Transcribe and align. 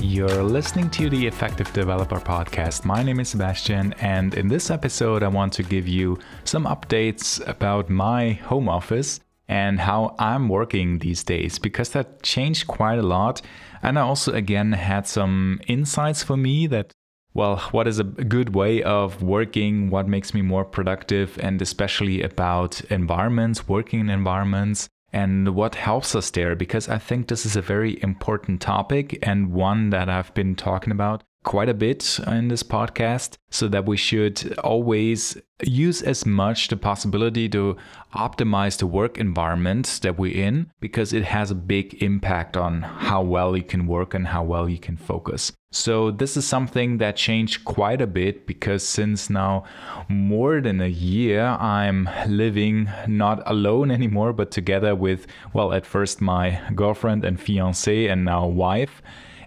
You're 0.00 0.44
listening 0.44 0.90
to 0.90 1.10
the 1.10 1.26
Effective 1.26 1.72
Developer 1.72 2.20
Podcast. 2.20 2.84
My 2.84 3.02
name 3.02 3.18
is 3.18 3.30
Sebastian, 3.30 3.92
and 3.94 4.34
in 4.34 4.46
this 4.46 4.70
episode, 4.70 5.24
I 5.24 5.28
want 5.28 5.52
to 5.54 5.64
give 5.64 5.88
you 5.88 6.20
some 6.44 6.66
updates 6.66 7.44
about 7.48 7.90
my 7.90 8.34
home 8.34 8.68
office 8.68 9.18
and 9.48 9.80
how 9.80 10.14
I'm 10.20 10.48
working 10.48 11.00
these 11.00 11.24
days 11.24 11.58
because 11.58 11.90
that 11.90 12.22
changed 12.22 12.68
quite 12.68 13.00
a 13.00 13.02
lot. 13.02 13.42
And 13.82 13.98
I 13.98 14.02
also, 14.02 14.32
again, 14.32 14.72
had 14.72 15.08
some 15.08 15.60
insights 15.66 16.22
for 16.22 16.36
me 16.36 16.68
that, 16.68 16.92
well, 17.34 17.58
what 17.72 17.88
is 17.88 17.98
a 17.98 18.04
good 18.04 18.54
way 18.54 18.82
of 18.82 19.22
working, 19.22 19.90
what 19.90 20.06
makes 20.06 20.32
me 20.32 20.40
more 20.40 20.64
productive, 20.64 21.36
and 21.42 21.60
especially 21.60 22.22
about 22.22 22.80
environments, 22.82 23.68
working 23.68 24.08
environments, 24.08 24.88
and 25.12 25.54
what 25.54 25.74
helps 25.74 26.14
us 26.14 26.30
there? 26.30 26.54
Because 26.54 26.88
I 26.88 26.98
think 26.98 27.26
this 27.26 27.44
is 27.44 27.56
a 27.56 27.62
very 27.62 28.00
important 28.02 28.60
topic 28.60 29.18
and 29.22 29.52
one 29.52 29.90
that 29.90 30.08
I've 30.08 30.32
been 30.34 30.54
talking 30.54 30.92
about 30.92 31.24
quite 31.44 31.68
a 31.68 31.74
bit 31.74 32.18
in 32.26 32.48
this 32.48 32.62
podcast 32.62 33.36
so 33.50 33.68
that 33.68 33.86
we 33.86 33.96
should 33.96 34.58
always 34.58 35.36
use 35.62 36.02
as 36.02 36.26
much 36.26 36.68
the 36.68 36.76
possibility 36.76 37.48
to 37.48 37.76
optimize 38.14 38.78
the 38.78 38.86
work 38.86 39.18
environment 39.18 40.00
that 40.02 40.18
we're 40.18 40.34
in 40.34 40.70
because 40.80 41.12
it 41.12 41.24
has 41.24 41.50
a 41.50 41.54
big 41.54 42.02
impact 42.02 42.56
on 42.56 42.82
how 42.82 43.22
well 43.22 43.56
you 43.56 43.62
can 43.62 43.86
work 43.86 44.14
and 44.14 44.26
how 44.26 44.42
well 44.42 44.68
you 44.68 44.78
can 44.78 44.96
focus. 44.96 45.52
So 45.70 46.10
this 46.10 46.36
is 46.36 46.46
something 46.46 46.98
that 46.98 47.16
changed 47.16 47.64
quite 47.64 48.00
a 48.00 48.06
bit 48.06 48.46
because 48.46 48.86
since 48.86 49.28
now 49.28 49.64
more 50.08 50.60
than 50.60 50.80
a 50.80 50.88
year 50.88 51.42
I'm 51.44 52.08
living 52.26 52.88
not 53.06 53.42
alone 53.44 53.90
anymore 53.90 54.32
but 54.32 54.50
together 54.50 54.94
with 54.94 55.26
well 55.52 55.72
at 55.72 55.84
first 55.84 56.20
my 56.20 56.60
girlfriend 56.74 57.24
and 57.24 57.40
fiance 57.40 58.06
and 58.06 58.24
now 58.24 58.46
wife 58.46 59.02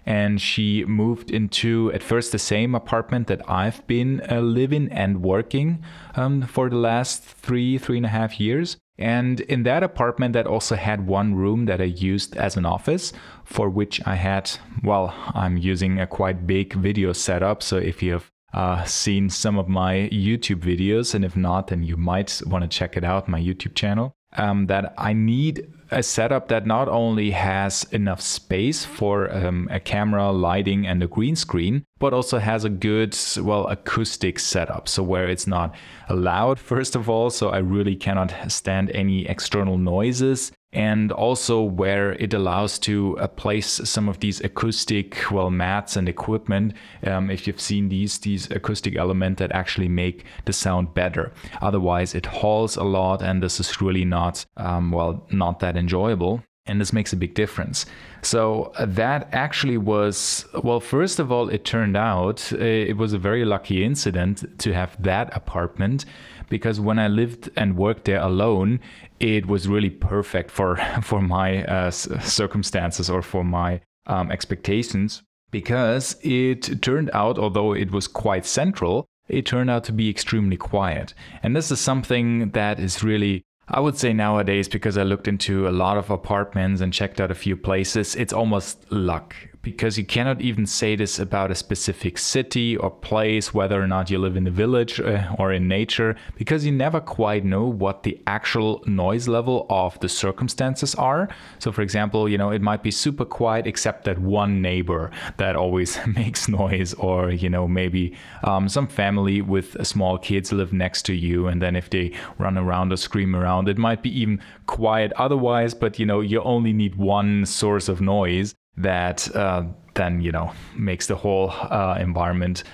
and 0.08 0.40
she 0.40 0.86
moved 0.86 1.30
into 1.30 1.92
at 1.92 2.02
first 2.02 2.32
the 2.32 2.38
same 2.38 2.74
apartment 2.74 3.26
that 3.26 3.42
I've 3.46 3.86
been 3.86 4.22
uh, 4.30 4.40
living 4.40 4.88
and 4.90 5.22
working 5.22 5.84
um, 6.14 6.40
for 6.42 6.70
the 6.70 6.76
last 6.76 7.22
three 7.22 7.76
three 7.76 7.98
and 7.98 8.06
a 8.06 8.08
half 8.08 8.40
years. 8.40 8.78
And 8.96 9.40
in 9.40 9.64
that 9.64 9.82
apartment, 9.82 10.32
that 10.32 10.46
also 10.46 10.76
had 10.76 11.06
one 11.06 11.34
room 11.34 11.66
that 11.66 11.80
I 11.80 11.84
used 11.84 12.36
as 12.38 12.56
an 12.56 12.64
office, 12.64 13.12
for 13.44 13.68
which 13.68 14.00
I 14.06 14.14
had, 14.14 14.50
well, 14.82 15.14
I'm 15.34 15.56
using 15.56 16.00
a 16.00 16.06
quite 16.06 16.46
big 16.46 16.72
video 16.72 17.12
setup. 17.12 17.62
So 17.62 17.76
if 17.76 18.02
you 18.02 18.12
have 18.12 18.30
uh, 18.54 18.84
seen 18.84 19.28
some 19.30 19.58
of 19.58 19.68
my 19.68 20.08
YouTube 20.10 20.62
videos, 20.62 21.14
and 21.14 21.24
if 21.24 21.36
not, 21.36 21.68
then 21.68 21.82
you 21.82 21.96
might 21.96 22.40
want 22.46 22.62
to 22.64 22.78
check 22.78 22.96
it 22.96 23.04
out, 23.04 23.28
my 23.28 23.40
YouTube 23.40 23.74
channel 23.74 24.14
um, 24.36 24.66
that 24.66 24.94
I 24.98 25.12
need 25.12 25.68
a 25.90 26.02
setup 26.02 26.48
that 26.48 26.66
not 26.66 26.88
only 26.88 27.30
has 27.30 27.84
enough 27.92 28.20
space 28.20 28.84
for 28.84 29.32
um, 29.34 29.68
a 29.70 29.80
camera, 29.80 30.30
lighting, 30.30 30.86
and 30.86 31.02
a 31.02 31.06
green 31.06 31.36
screen, 31.36 31.84
but 31.98 32.12
also 32.12 32.38
has 32.38 32.64
a 32.64 32.70
good, 32.70 33.16
well, 33.40 33.66
acoustic 33.68 34.38
setup. 34.38 34.88
So, 34.88 35.02
where 35.02 35.28
it's 35.28 35.46
not 35.46 35.74
loud, 36.10 36.58
first 36.72 36.96
of 36.96 37.08
all, 37.08 37.30
so 37.30 37.48
I 37.50 37.58
really 37.58 37.96
cannot 37.96 38.34
stand 38.48 38.90
any 38.90 39.26
external 39.26 39.78
noises 39.78 40.52
and 40.72 41.10
also 41.12 41.62
where 41.62 42.12
it 42.12 42.34
allows 42.34 42.78
to 42.78 43.18
uh, 43.18 43.26
place 43.26 43.80
some 43.84 44.08
of 44.08 44.20
these 44.20 44.40
acoustic 44.42 45.30
well 45.30 45.50
mats 45.50 45.96
and 45.96 46.08
equipment 46.08 46.74
um, 47.06 47.30
if 47.30 47.46
you've 47.46 47.60
seen 47.60 47.88
these 47.88 48.18
these 48.18 48.50
acoustic 48.50 48.94
elements 48.96 49.38
that 49.38 49.50
actually 49.52 49.88
make 49.88 50.24
the 50.44 50.52
sound 50.52 50.92
better 50.92 51.32
otherwise 51.62 52.14
it 52.14 52.26
halls 52.26 52.76
a 52.76 52.84
lot 52.84 53.22
and 53.22 53.42
this 53.42 53.58
is 53.58 53.80
really 53.80 54.04
not 54.04 54.44
um, 54.58 54.90
well 54.90 55.26
not 55.30 55.60
that 55.60 55.76
enjoyable 55.76 56.42
and 56.68 56.80
this 56.80 56.92
makes 56.92 57.12
a 57.12 57.16
big 57.16 57.34
difference. 57.34 57.86
So 58.22 58.72
uh, 58.76 58.86
that 58.86 59.28
actually 59.32 59.78
was 59.78 60.44
well. 60.62 60.80
First 60.80 61.18
of 61.18 61.32
all, 61.32 61.48
it 61.48 61.64
turned 61.64 61.96
out 61.96 62.52
uh, 62.52 62.58
it 62.58 62.96
was 62.96 63.12
a 63.12 63.18
very 63.18 63.44
lucky 63.44 63.84
incident 63.84 64.58
to 64.58 64.74
have 64.74 65.02
that 65.02 65.34
apartment 65.34 66.04
because 66.48 66.80
when 66.80 66.98
I 66.98 67.08
lived 67.08 67.50
and 67.56 67.76
worked 67.76 68.04
there 68.04 68.20
alone, 68.20 68.80
it 69.20 69.46
was 69.46 69.68
really 69.68 69.90
perfect 69.90 70.50
for 70.50 70.76
for 71.02 71.20
my 71.20 71.64
uh, 71.64 71.90
circumstances 71.90 73.10
or 73.10 73.22
for 73.22 73.44
my 73.44 73.80
um, 74.06 74.30
expectations 74.30 75.22
because 75.50 76.16
it 76.22 76.82
turned 76.82 77.10
out, 77.14 77.38
although 77.38 77.72
it 77.72 77.90
was 77.90 78.06
quite 78.06 78.44
central, 78.44 79.06
it 79.28 79.46
turned 79.46 79.70
out 79.70 79.84
to 79.84 79.92
be 79.92 80.08
extremely 80.08 80.56
quiet. 80.56 81.14
And 81.42 81.54
this 81.54 81.70
is 81.70 81.80
something 81.80 82.50
that 82.50 82.78
is 82.80 83.02
really 83.02 83.42
I 83.70 83.80
would 83.80 83.98
say 83.98 84.14
nowadays, 84.14 84.66
because 84.66 84.96
I 84.96 85.02
looked 85.02 85.28
into 85.28 85.68
a 85.68 85.70
lot 85.70 85.98
of 85.98 86.10
apartments 86.10 86.80
and 86.80 86.90
checked 86.90 87.20
out 87.20 87.30
a 87.30 87.34
few 87.34 87.54
places, 87.54 88.16
it's 88.16 88.32
almost 88.32 88.90
luck 88.90 89.36
because 89.72 89.98
you 89.98 90.04
cannot 90.04 90.40
even 90.40 90.66
say 90.66 90.96
this 90.96 91.18
about 91.18 91.50
a 91.50 91.54
specific 91.54 92.18
city 92.18 92.76
or 92.76 92.90
place, 92.90 93.54
whether 93.54 93.80
or 93.80 93.86
not 93.86 94.10
you 94.10 94.18
live 94.18 94.36
in 94.36 94.46
a 94.46 94.50
village 94.50 95.00
uh, 95.00 95.34
or 95.38 95.52
in 95.52 95.68
nature, 95.68 96.16
because 96.36 96.64
you 96.64 96.72
never 96.72 97.00
quite 97.00 97.44
know 97.44 97.64
what 97.64 98.02
the 98.02 98.20
actual 98.26 98.82
noise 98.86 99.28
level 99.28 99.66
of 99.70 99.98
the 100.00 100.08
circumstances 100.08 100.94
are. 100.96 101.28
So, 101.58 101.72
for 101.72 101.82
example, 101.82 102.28
you 102.28 102.38
know, 102.38 102.50
it 102.50 102.62
might 102.62 102.82
be 102.82 102.90
super 102.90 103.24
quiet 103.24 103.66
except 103.66 104.04
that 104.04 104.18
one 104.18 104.60
neighbor 104.62 105.10
that 105.36 105.56
always 105.56 105.98
makes 106.06 106.48
noise, 106.48 106.94
or, 106.94 107.30
you 107.30 107.48
know, 107.48 107.68
maybe 107.68 108.16
um, 108.44 108.68
some 108.68 108.88
family 108.88 109.40
with 109.40 109.76
small 109.86 110.18
kids 110.18 110.52
live 110.52 110.72
next 110.72 111.02
to 111.02 111.14
you, 111.14 111.46
and 111.46 111.62
then 111.62 111.76
if 111.76 111.90
they 111.90 112.12
run 112.38 112.58
around 112.58 112.92
or 112.92 112.96
scream 112.96 113.36
around, 113.36 113.68
it 113.68 113.78
might 113.78 114.02
be 114.02 114.20
even 114.20 114.40
quiet 114.66 115.12
otherwise, 115.16 115.74
but, 115.74 115.98
you 115.98 116.06
know, 116.06 116.20
you 116.20 116.42
only 116.42 116.72
need 116.72 116.96
one 116.96 117.46
source 117.46 117.88
of 117.88 118.00
noise 118.00 118.54
that 118.78 119.34
uh, 119.34 119.64
then 119.94 120.20
you 120.20 120.32
know 120.32 120.52
makes 120.76 121.06
the 121.06 121.16
whole 121.16 121.50
uh, 121.50 121.96
environment 122.00 122.64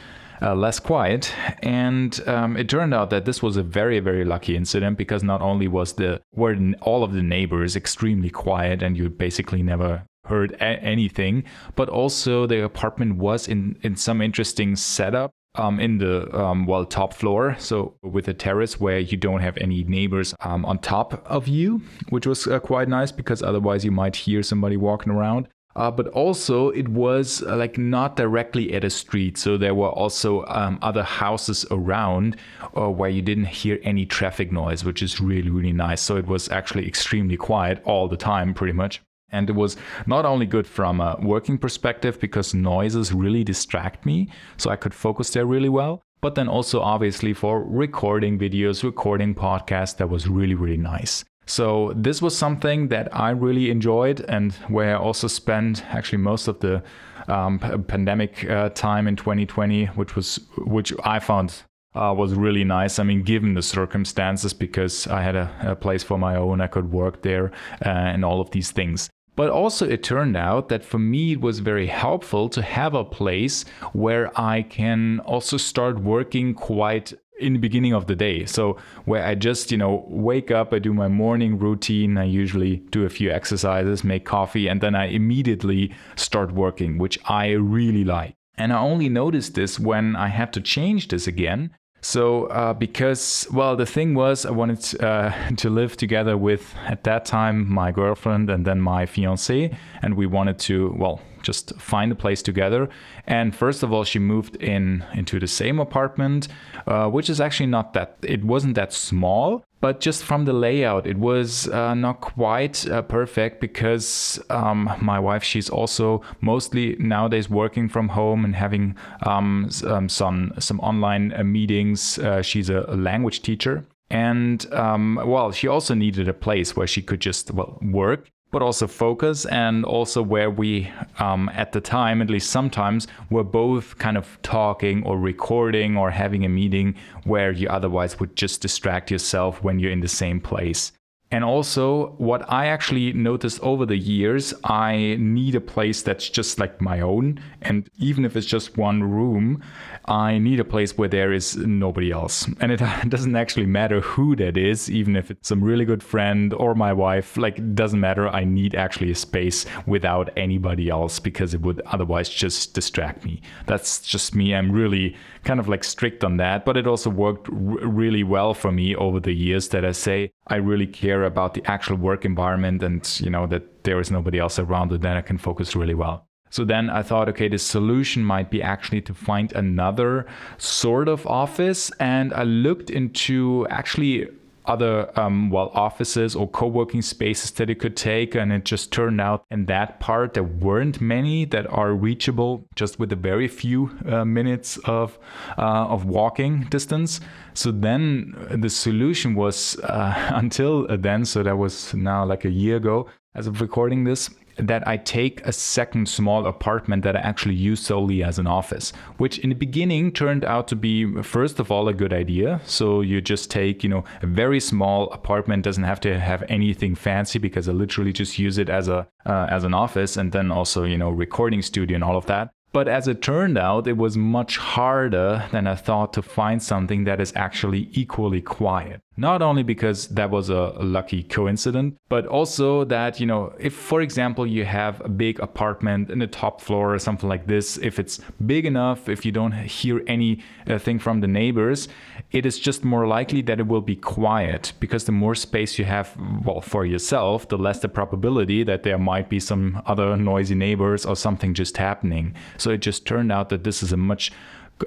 uh, 0.42 0.54
less 0.54 0.78
quiet. 0.78 1.32
And 1.62 2.20
um, 2.28 2.56
it 2.56 2.68
turned 2.68 2.94
out 2.94 3.10
that 3.10 3.24
this 3.24 3.42
was 3.42 3.56
a 3.56 3.62
very 3.62 3.98
very 4.00 4.24
lucky 4.24 4.56
incident 4.56 4.98
because 4.98 5.22
not 5.22 5.40
only 5.40 5.68
was 5.68 5.94
the 5.94 6.20
were 6.34 6.56
all 6.82 7.02
of 7.02 7.12
the 7.12 7.22
neighbors 7.22 7.76
extremely 7.76 8.30
quiet 8.30 8.82
and 8.82 8.96
you 8.96 9.08
basically 9.08 9.62
never 9.62 10.04
heard 10.26 10.52
a- 10.52 10.82
anything, 10.94 11.44
but 11.76 11.88
also 11.88 12.46
the 12.46 12.62
apartment 12.64 13.16
was 13.16 13.48
in 13.48 13.78
in 13.82 13.96
some 13.96 14.20
interesting 14.20 14.76
setup. 14.76 15.30
Um, 15.56 15.78
in 15.78 15.98
the 15.98 16.36
um, 16.36 16.66
well 16.66 16.84
top 16.84 17.14
floor, 17.14 17.54
so 17.60 17.94
with 18.02 18.26
a 18.26 18.34
terrace 18.34 18.80
where 18.80 18.98
you 18.98 19.16
don't 19.16 19.40
have 19.40 19.56
any 19.58 19.84
neighbors 19.84 20.34
um, 20.40 20.64
on 20.64 20.80
top 20.80 21.24
of 21.30 21.46
you, 21.46 21.80
which 22.08 22.26
was 22.26 22.48
uh, 22.48 22.58
quite 22.58 22.88
nice 22.88 23.12
because 23.12 23.40
otherwise 23.40 23.84
you 23.84 23.92
might 23.92 24.16
hear 24.16 24.42
somebody 24.42 24.76
walking 24.76 25.12
around. 25.12 25.46
Uh, 25.76 25.90
but 25.90 26.06
also 26.08 26.68
it 26.70 26.88
was 26.88 27.42
uh, 27.42 27.56
like 27.56 27.76
not 27.76 28.16
directly 28.16 28.72
at 28.74 28.84
a 28.84 28.90
street. 28.90 29.36
So 29.36 29.56
there 29.56 29.74
were 29.74 29.88
also 29.88 30.44
um, 30.46 30.78
other 30.82 31.02
houses 31.02 31.66
around 31.70 32.36
uh, 32.76 32.88
where 32.90 33.10
you 33.10 33.22
didn't 33.22 33.46
hear 33.46 33.80
any 33.82 34.06
traffic 34.06 34.52
noise 34.52 34.84
which 34.84 35.02
is 35.02 35.20
really 35.20 35.50
really 35.50 35.72
nice. 35.72 36.00
So 36.00 36.16
it 36.16 36.26
was 36.26 36.48
actually 36.48 36.86
extremely 36.86 37.36
quiet 37.36 37.82
all 37.84 38.08
the 38.08 38.16
time 38.16 38.54
pretty 38.54 38.72
much. 38.72 39.02
And 39.30 39.50
it 39.50 39.54
was 39.54 39.76
not 40.06 40.24
only 40.24 40.46
good 40.46 40.66
from 40.66 41.00
a 41.00 41.16
working 41.20 41.58
perspective 41.58 42.20
because 42.20 42.54
noises 42.54 43.12
really 43.12 43.42
distract 43.42 44.06
me 44.06 44.28
so 44.56 44.70
i 44.70 44.76
could 44.76 44.94
focus 44.94 45.30
there 45.30 45.46
really 45.46 45.68
well 45.68 46.02
but 46.20 46.34
then 46.36 46.48
also 46.48 46.80
obviously 46.80 47.32
for 47.32 47.64
recording 47.64 48.38
videos 48.38 48.82
recording 48.84 49.34
podcasts 49.34 49.96
that 49.96 50.08
was 50.08 50.28
really 50.28 50.54
really 50.54 50.76
nice 50.76 51.24
so 51.46 51.92
this 51.94 52.22
was 52.22 52.36
something 52.36 52.88
that 52.88 53.14
I 53.14 53.30
really 53.30 53.70
enjoyed 53.70 54.20
and 54.20 54.52
where 54.68 54.96
I 54.96 54.98
also 54.98 55.28
spent 55.28 55.84
actually 55.86 56.18
most 56.18 56.48
of 56.48 56.60
the 56.60 56.82
um, 57.28 57.58
pandemic 57.86 58.48
uh, 58.48 58.70
time 58.70 59.06
in 59.06 59.16
2020, 59.16 59.86
which 59.86 60.16
was 60.16 60.40
which 60.58 60.92
I 61.04 61.18
found 61.18 61.62
uh, 61.94 62.14
was 62.16 62.34
really 62.34 62.64
nice. 62.64 62.98
I 62.98 63.04
mean, 63.04 63.22
given 63.22 63.54
the 63.54 63.62
circumstances, 63.62 64.52
because 64.52 65.06
I 65.06 65.22
had 65.22 65.36
a, 65.36 65.54
a 65.62 65.76
place 65.76 66.02
for 66.02 66.18
my 66.18 66.36
own, 66.36 66.60
I 66.60 66.66
could 66.66 66.92
work 66.92 67.22
there 67.22 67.52
uh, 67.84 67.88
and 67.88 68.24
all 68.24 68.40
of 68.40 68.50
these 68.50 68.70
things. 68.70 69.08
But 69.36 69.50
also, 69.50 69.88
it 69.88 70.04
turned 70.04 70.36
out 70.36 70.68
that 70.68 70.84
for 70.84 70.98
me, 70.98 71.32
it 71.32 71.40
was 71.40 71.58
very 71.58 71.88
helpful 71.88 72.48
to 72.50 72.62
have 72.62 72.94
a 72.94 73.04
place 73.04 73.64
where 73.92 74.30
I 74.38 74.62
can 74.62 75.20
also 75.20 75.56
start 75.56 75.98
working 75.98 76.54
quite 76.54 77.12
in 77.38 77.54
the 77.54 77.58
beginning 77.58 77.92
of 77.92 78.06
the 78.06 78.14
day. 78.16 78.46
So 78.46 78.76
where 79.04 79.24
I 79.24 79.34
just, 79.34 79.72
you 79.72 79.78
know, 79.78 80.04
wake 80.08 80.50
up, 80.50 80.72
I 80.72 80.78
do 80.78 80.94
my 80.94 81.08
morning 81.08 81.58
routine, 81.58 82.16
I 82.16 82.24
usually 82.24 82.76
do 82.90 83.04
a 83.04 83.10
few 83.10 83.30
exercises, 83.30 84.04
make 84.04 84.24
coffee, 84.24 84.68
and 84.68 84.80
then 84.80 84.94
I 84.94 85.06
immediately 85.06 85.94
start 86.16 86.52
working, 86.52 86.98
which 86.98 87.18
I 87.28 87.50
really 87.50 88.04
like. 88.04 88.34
And 88.56 88.72
I 88.72 88.78
only 88.78 89.08
noticed 89.08 89.54
this 89.54 89.80
when 89.80 90.14
I 90.14 90.28
had 90.28 90.52
to 90.52 90.60
change 90.60 91.08
this 91.08 91.26
again. 91.26 91.70
So, 92.04 92.48
uh, 92.48 92.74
because, 92.74 93.46
well, 93.50 93.76
the 93.76 93.86
thing 93.86 94.14
was, 94.14 94.44
I 94.44 94.50
wanted 94.50 95.02
uh, 95.02 95.32
to 95.56 95.70
live 95.70 95.96
together 95.96 96.36
with, 96.36 96.74
at 96.84 97.02
that 97.04 97.24
time, 97.24 97.66
my 97.72 97.92
girlfriend 97.92 98.50
and 98.50 98.66
then 98.66 98.82
my 98.82 99.06
fiance. 99.06 99.74
And 100.02 100.14
we 100.14 100.26
wanted 100.26 100.58
to, 100.60 100.94
well, 100.98 101.22
just 101.40 101.74
find 101.80 102.12
a 102.12 102.14
place 102.14 102.42
together. 102.42 102.90
And 103.26 103.56
first 103.56 103.82
of 103.82 103.90
all, 103.90 104.04
she 104.04 104.18
moved 104.18 104.56
in 104.56 105.02
into 105.14 105.40
the 105.40 105.46
same 105.46 105.78
apartment, 105.78 106.48
uh, 106.86 107.08
which 107.08 107.30
is 107.30 107.40
actually 107.40 107.68
not 107.68 107.94
that, 107.94 108.18
it 108.20 108.44
wasn't 108.44 108.74
that 108.74 108.92
small, 108.92 109.64
but 109.84 110.00
just 110.00 110.24
from 110.24 110.46
the 110.46 110.54
layout, 110.54 111.06
it 111.06 111.18
was 111.18 111.68
uh, 111.68 111.92
not 111.92 112.22
quite 112.22 112.88
uh, 112.88 113.02
perfect 113.02 113.60
because 113.60 114.42
um, 114.48 114.90
my 115.02 115.18
wife, 115.18 115.44
she's 115.44 115.68
also 115.68 116.22
mostly 116.40 116.96
nowadays 116.98 117.50
working 117.50 117.90
from 117.90 118.08
home 118.08 118.46
and 118.46 118.56
having 118.56 118.96
um, 119.26 119.68
um 119.86 120.08
some 120.08 120.54
some 120.58 120.80
online 120.80 121.34
uh, 121.34 121.44
meetings. 121.44 122.18
Uh, 122.18 122.40
she's 122.40 122.70
a, 122.70 122.86
a 122.88 122.96
language 122.96 123.42
teacher, 123.42 123.84
and 124.08 124.72
um, 124.72 125.20
well, 125.26 125.52
she 125.52 125.68
also 125.68 125.92
needed 125.92 126.28
a 126.28 126.32
place 126.46 126.74
where 126.74 126.86
she 126.86 127.02
could 127.02 127.20
just 127.20 127.50
well 127.50 127.78
work 127.82 128.30
but 128.54 128.62
also 128.62 128.86
focus 128.86 129.46
and 129.46 129.84
also 129.84 130.22
where 130.22 130.48
we 130.48 130.88
um, 131.18 131.50
at 131.54 131.72
the 131.72 131.80
time 131.80 132.22
at 132.22 132.30
least 132.30 132.50
sometimes 132.50 133.08
were 133.28 133.42
both 133.42 133.98
kind 133.98 134.16
of 134.16 134.38
talking 134.42 135.02
or 135.04 135.18
recording 135.18 135.96
or 135.96 136.08
having 136.12 136.44
a 136.44 136.48
meeting 136.48 136.94
where 137.24 137.50
you 137.50 137.66
otherwise 137.68 138.20
would 138.20 138.36
just 138.36 138.62
distract 138.62 139.10
yourself 139.10 139.60
when 139.64 139.80
you're 139.80 139.90
in 139.90 139.98
the 139.98 140.06
same 140.06 140.38
place 140.38 140.92
and 141.34 141.42
also, 141.42 142.14
what 142.18 142.48
I 142.48 142.66
actually 142.66 143.12
noticed 143.12 143.58
over 143.58 143.84
the 143.84 143.96
years, 143.96 144.54
I 144.62 145.16
need 145.18 145.56
a 145.56 145.60
place 145.60 146.00
that's 146.00 146.28
just 146.28 146.60
like 146.60 146.80
my 146.80 147.00
own. 147.00 147.40
And 147.60 147.90
even 147.98 148.24
if 148.24 148.36
it's 148.36 148.46
just 148.46 148.78
one 148.78 149.02
room, 149.02 149.60
I 150.04 150.38
need 150.38 150.60
a 150.60 150.64
place 150.64 150.96
where 150.96 151.08
there 151.08 151.32
is 151.32 151.56
nobody 151.56 152.12
else. 152.12 152.46
And 152.60 152.70
it 152.70 152.80
doesn't 153.08 153.34
actually 153.34 153.66
matter 153.66 154.00
who 154.00 154.36
that 154.36 154.56
is, 154.56 154.88
even 154.88 155.16
if 155.16 155.28
it's 155.28 155.48
some 155.48 155.64
really 155.64 155.84
good 155.84 156.04
friend 156.04 156.54
or 156.54 156.76
my 156.76 156.92
wife, 156.92 157.36
like, 157.36 157.58
it 157.58 157.74
doesn't 157.74 157.98
matter. 157.98 158.28
I 158.28 158.44
need 158.44 158.76
actually 158.76 159.10
a 159.10 159.16
space 159.16 159.66
without 159.86 160.30
anybody 160.36 160.88
else 160.88 161.18
because 161.18 161.52
it 161.52 161.62
would 161.62 161.80
otherwise 161.86 162.28
just 162.28 162.74
distract 162.74 163.24
me. 163.24 163.42
That's 163.66 164.00
just 164.02 164.36
me. 164.36 164.54
I'm 164.54 164.70
really 164.70 165.16
kind 165.42 165.58
of 165.58 165.68
like 165.68 165.82
strict 165.82 166.22
on 166.22 166.36
that, 166.36 166.64
but 166.64 166.76
it 166.76 166.86
also 166.86 167.10
worked 167.10 167.48
r- 167.48 167.56
really 167.56 168.22
well 168.22 168.54
for 168.54 168.70
me 168.70 168.94
over 168.94 169.18
the 169.18 169.32
years 169.32 169.70
that 169.70 169.84
I 169.84 169.92
say 169.92 170.30
I 170.46 170.56
really 170.56 170.86
care 170.86 171.23
about 171.24 171.54
the 171.54 171.62
actual 171.70 171.96
work 171.96 172.24
environment 172.24 172.82
and 172.82 173.20
you 173.20 173.30
know 173.30 173.46
that 173.46 173.84
there 173.84 174.00
is 174.00 174.10
nobody 174.10 174.38
else 174.38 174.58
around 174.58 174.92
and 174.92 175.02
then 175.02 175.16
I 175.16 175.22
can 175.22 175.38
focus 175.38 175.76
really 175.76 175.94
well. 175.94 176.26
So 176.50 176.64
then 176.64 176.88
I 176.88 177.02
thought, 177.02 177.28
okay, 177.30 177.48
the 177.48 177.58
solution 177.58 178.24
might 178.24 178.48
be 178.48 178.62
actually 178.62 179.00
to 179.02 179.12
find 179.12 179.52
another 179.54 180.24
sort 180.56 181.08
of 181.08 181.26
office. 181.26 181.90
And 181.98 182.32
I 182.32 182.44
looked 182.44 182.90
into 182.90 183.66
actually 183.70 184.28
other 184.66 185.10
um, 185.18 185.50
well 185.50 185.70
offices 185.74 186.34
or 186.34 186.48
co-working 186.48 187.02
spaces 187.02 187.50
that 187.52 187.68
it 187.70 187.78
could 187.78 187.96
take 187.96 188.34
and 188.34 188.52
it 188.52 188.64
just 188.64 188.92
turned 188.92 189.20
out 189.20 189.44
in 189.50 189.66
that 189.66 190.00
part 190.00 190.34
there 190.34 190.42
weren't 190.42 191.00
many 191.00 191.44
that 191.44 191.66
are 191.72 191.92
reachable 191.92 192.66
just 192.74 192.98
with 192.98 193.12
a 193.12 193.16
very 193.16 193.48
few 193.48 193.90
uh, 194.08 194.24
minutes 194.24 194.78
of 194.84 195.18
uh, 195.58 195.86
of 195.94 196.06
walking 196.06 196.64
distance. 196.70 197.20
So 197.54 197.70
then 197.70 198.34
the 198.50 198.70
solution 198.70 199.34
was 199.34 199.78
uh, 199.80 200.30
until 200.34 200.86
then 200.96 201.24
so 201.24 201.42
that 201.42 201.56
was 201.56 201.94
now 201.94 202.24
like 202.24 202.44
a 202.44 202.50
year 202.50 202.76
ago 202.76 203.08
as 203.34 203.46
of 203.46 203.60
recording 203.60 204.04
this 204.04 204.30
that 204.56 204.86
I 204.86 204.96
take 204.96 205.44
a 205.46 205.52
second 205.52 206.08
small 206.08 206.46
apartment 206.46 207.02
that 207.04 207.16
I 207.16 207.20
actually 207.20 207.54
use 207.54 207.80
solely 207.80 208.22
as 208.22 208.38
an 208.38 208.46
office, 208.46 208.92
which 209.18 209.38
in 209.38 209.50
the 209.50 209.54
beginning 209.54 210.12
turned 210.12 210.44
out 210.44 210.68
to 210.68 210.76
be, 210.76 211.22
first 211.22 211.60
of 211.60 211.70
all, 211.70 211.88
a 211.88 211.94
good 211.94 212.12
idea. 212.12 212.60
So 212.64 213.00
you 213.00 213.20
just 213.20 213.50
take, 213.50 213.82
you 213.82 213.88
know, 213.88 214.04
a 214.22 214.26
very 214.26 214.60
small 214.60 215.10
apartment, 215.10 215.64
doesn't 215.64 215.84
have 215.84 216.00
to 216.00 216.18
have 216.18 216.44
anything 216.48 216.94
fancy 216.94 217.38
because 217.38 217.68
I 217.68 217.72
literally 217.72 218.12
just 218.12 218.38
use 218.38 218.58
it 218.58 218.68
as 218.68 218.88
a 218.88 219.06
uh, 219.26 219.46
as 219.50 219.64
an 219.64 219.72
office, 219.72 220.16
and 220.18 220.32
then 220.32 220.50
also, 220.50 220.84
you 220.84 220.98
know, 220.98 221.10
recording 221.10 221.62
studio 221.62 221.94
and 221.94 222.04
all 222.04 222.16
of 222.16 222.26
that. 222.26 222.50
But 222.74 222.88
as 222.88 223.06
it 223.06 223.22
turned 223.22 223.56
out, 223.56 223.86
it 223.86 223.96
was 223.96 224.16
much 224.16 224.58
harder 224.58 225.46
than 225.52 225.68
I 225.68 225.76
thought 225.76 226.12
to 226.14 226.22
find 226.22 226.60
something 226.60 227.04
that 227.04 227.20
is 227.20 227.32
actually 227.36 227.88
equally 227.92 228.42
quiet. 228.42 229.00
Not 229.16 229.42
only 229.42 229.62
because 229.62 230.08
that 230.08 230.30
was 230.30 230.50
a 230.50 230.74
lucky 230.80 231.22
coincidence, 231.22 231.94
but 232.08 232.26
also 232.26 232.84
that, 232.86 233.20
you 233.20 233.26
know, 233.26 233.54
if 233.58 233.72
for 233.72 234.00
example 234.00 234.44
you 234.46 234.64
have 234.64 235.00
a 235.04 235.08
big 235.08 235.38
apartment 235.38 236.10
in 236.10 236.18
the 236.18 236.26
top 236.26 236.60
floor 236.60 236.94
or 236.94 236.98
something 236.98 237.28
like 237.28 237.46
this, 237.46 237.78
if 237.78 237.98
it's 237.98 238.20
big 238.44 238.66
enough, 238.66 239.08
if 239.08 239.24
you 239.24 239.30
don't 239.30 239.52
hear 239.52 240.02
anything 240.08 240.96
uh, 240.96 241.00
from 241.00 241.20
the 241.20 241.28
neighbors, 241.28 241.88
it 242.32 242.44
is 242.44 242.58
just 242.58 242.84
more 242.84 243.06
likely 243.06 243.40
that 243.42 243.60
it 243.60 243.68
will 243.68 243.80
be 243.80 243.94
quiet 243.94 244.72
because 244.80 245.04
the 245.04 245.12
more 245.12 245.36
space 245.36 245.78
you 245.78 245.84
have, 245.84 246.16
well, 246.44 246.60
for 246.60 246.84
yourself, 246.84 247.48
the 247.48 247.58
less 247.58 247.78
the 247.78 247.88
probability 247.88 248.64
that 248.64 248.82
there 248.82 248.98
might 248.98 249.28
be 249.28 249.38
some 249.38 249.80
other 249.86 250.16
noisy 250.16 250.56
neighbors 250.56 251.06
or 251.06 251.14
something 251.14 251.54
just 251.54 251.76
happening. 251.76 252.34
So 252.58 252.70
it 252.70 252.78
just 252.78 253.06
turned 253.06 253.30
out 253.30 253.48
that 253.50 253.62
this 253.62 253.82
is 253.82 253.92
a 253.92 253.96
much 253.96 254.32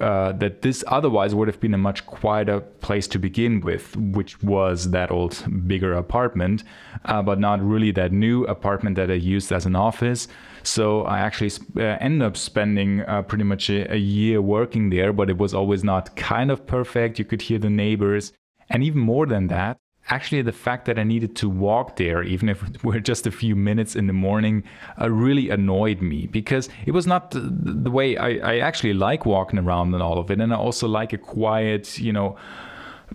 uh, 0.00 0.32
that 0.32 0.62
this 0.62 0.84
otherwise 0.86 1.34
would 1.34 1.48
have 1.48 1.60
been 1.60 1.74
a 1.74 1.78
much 1.78 2.06
quieter 2.06 2.60
place 2.60 3.08
to 3.08 3.18
begin 3.18 3.60
with, 3.60 3.96
which 3.96 4.42
was 4.42 4.90
that 4.90 5.10
old 5.10 5.44
bigger 5.66 5.94
apartment, 5.94 6.62
uh, 7.06 7.22
but 7.22 7.38
not 7.38 7.62
really 7.62 7.90
that 7.92 8.12
new 8.12 8.44
apartment 8.44 8.96
that 8.96 9.10
I 9.10 9.14
used 9.14 9.50
as 9.50 9.66
an 9.66 9.74
office. 9.74 10.28
So 10.62 11.02
I 11.02 11.20
actually 11.20 11.52
uh, 11.76 11.96
ended 12.00 12.22
up 12.22 12.36
spending 12.36 13.00
uh, 13.02 13.22
pretty 13.22 13.44
much 13.44 13.70
a, 13.70 13.92
a 13.92 13.96
year 13.96 14.42
working 14.42 14.90
there, 14.90 15.12
but 15.12 15.30
it 15.30 15.38
was 15.38 15.54
always 15.54 15.82
not 15.82 16.14
kind 16.16 16.50
of 16.50 16.66
perfect. 16.66 17.18
You 17.18 17.24
could 17.24 17.42
hear 17.42 17.58
the 17.58 17.70
neighbors. 17.70 18.32
And 18.68 18.84
even 18.84 19.00
more 19.00 19.24
than 19.24 19.46
that, 19.46 19.78
actually 20.08 20.42
the 20.42 20.52
fact 20.52 20.86
that 20.86 20.98
I 20.98 21.04
needed 21.04 21.36
to 21.36 21.48
walk 21.48 21.96
there, 21.96 22.22
even 22.22 22.48
if 22.48 22.62
it 22.62 22.84
were 22.84 23.00
just 23.00 23.26
a 23.26 23.30
few 23.30 23.54
minutes 23.54 23.96
in 23.96 24.06
the 24.06 24.12
morning, 24.12 24.64
uh, 25.00 25.10
really 25.10 25.50
annoyed 25.50 26.00
me 26.00 26.26
because 26.26 26.68
it 26.86 26.92
was 26.92 27.06
not 27.06 27.30
the, 27.30 27.40
the 27.40 27.90
way 27.90 28.16
I, 28.16 28.54
I 28.54 28.58
actually 28.58 28.94
like 28.94 29.26
walking 29.26 29.58
around 29.58 29.94
and 29.94 30.02
all 30.02 30.18
of 30.18 30.30
it. 30.30 30.40
And 30.40 30.52
I 30.52 30.56
also 30.56 30.88
like 30.88 31.12
a 31.12 31.18
quiet, 31.18 31.98
you 31.98 32.12
know, 32.12 32.36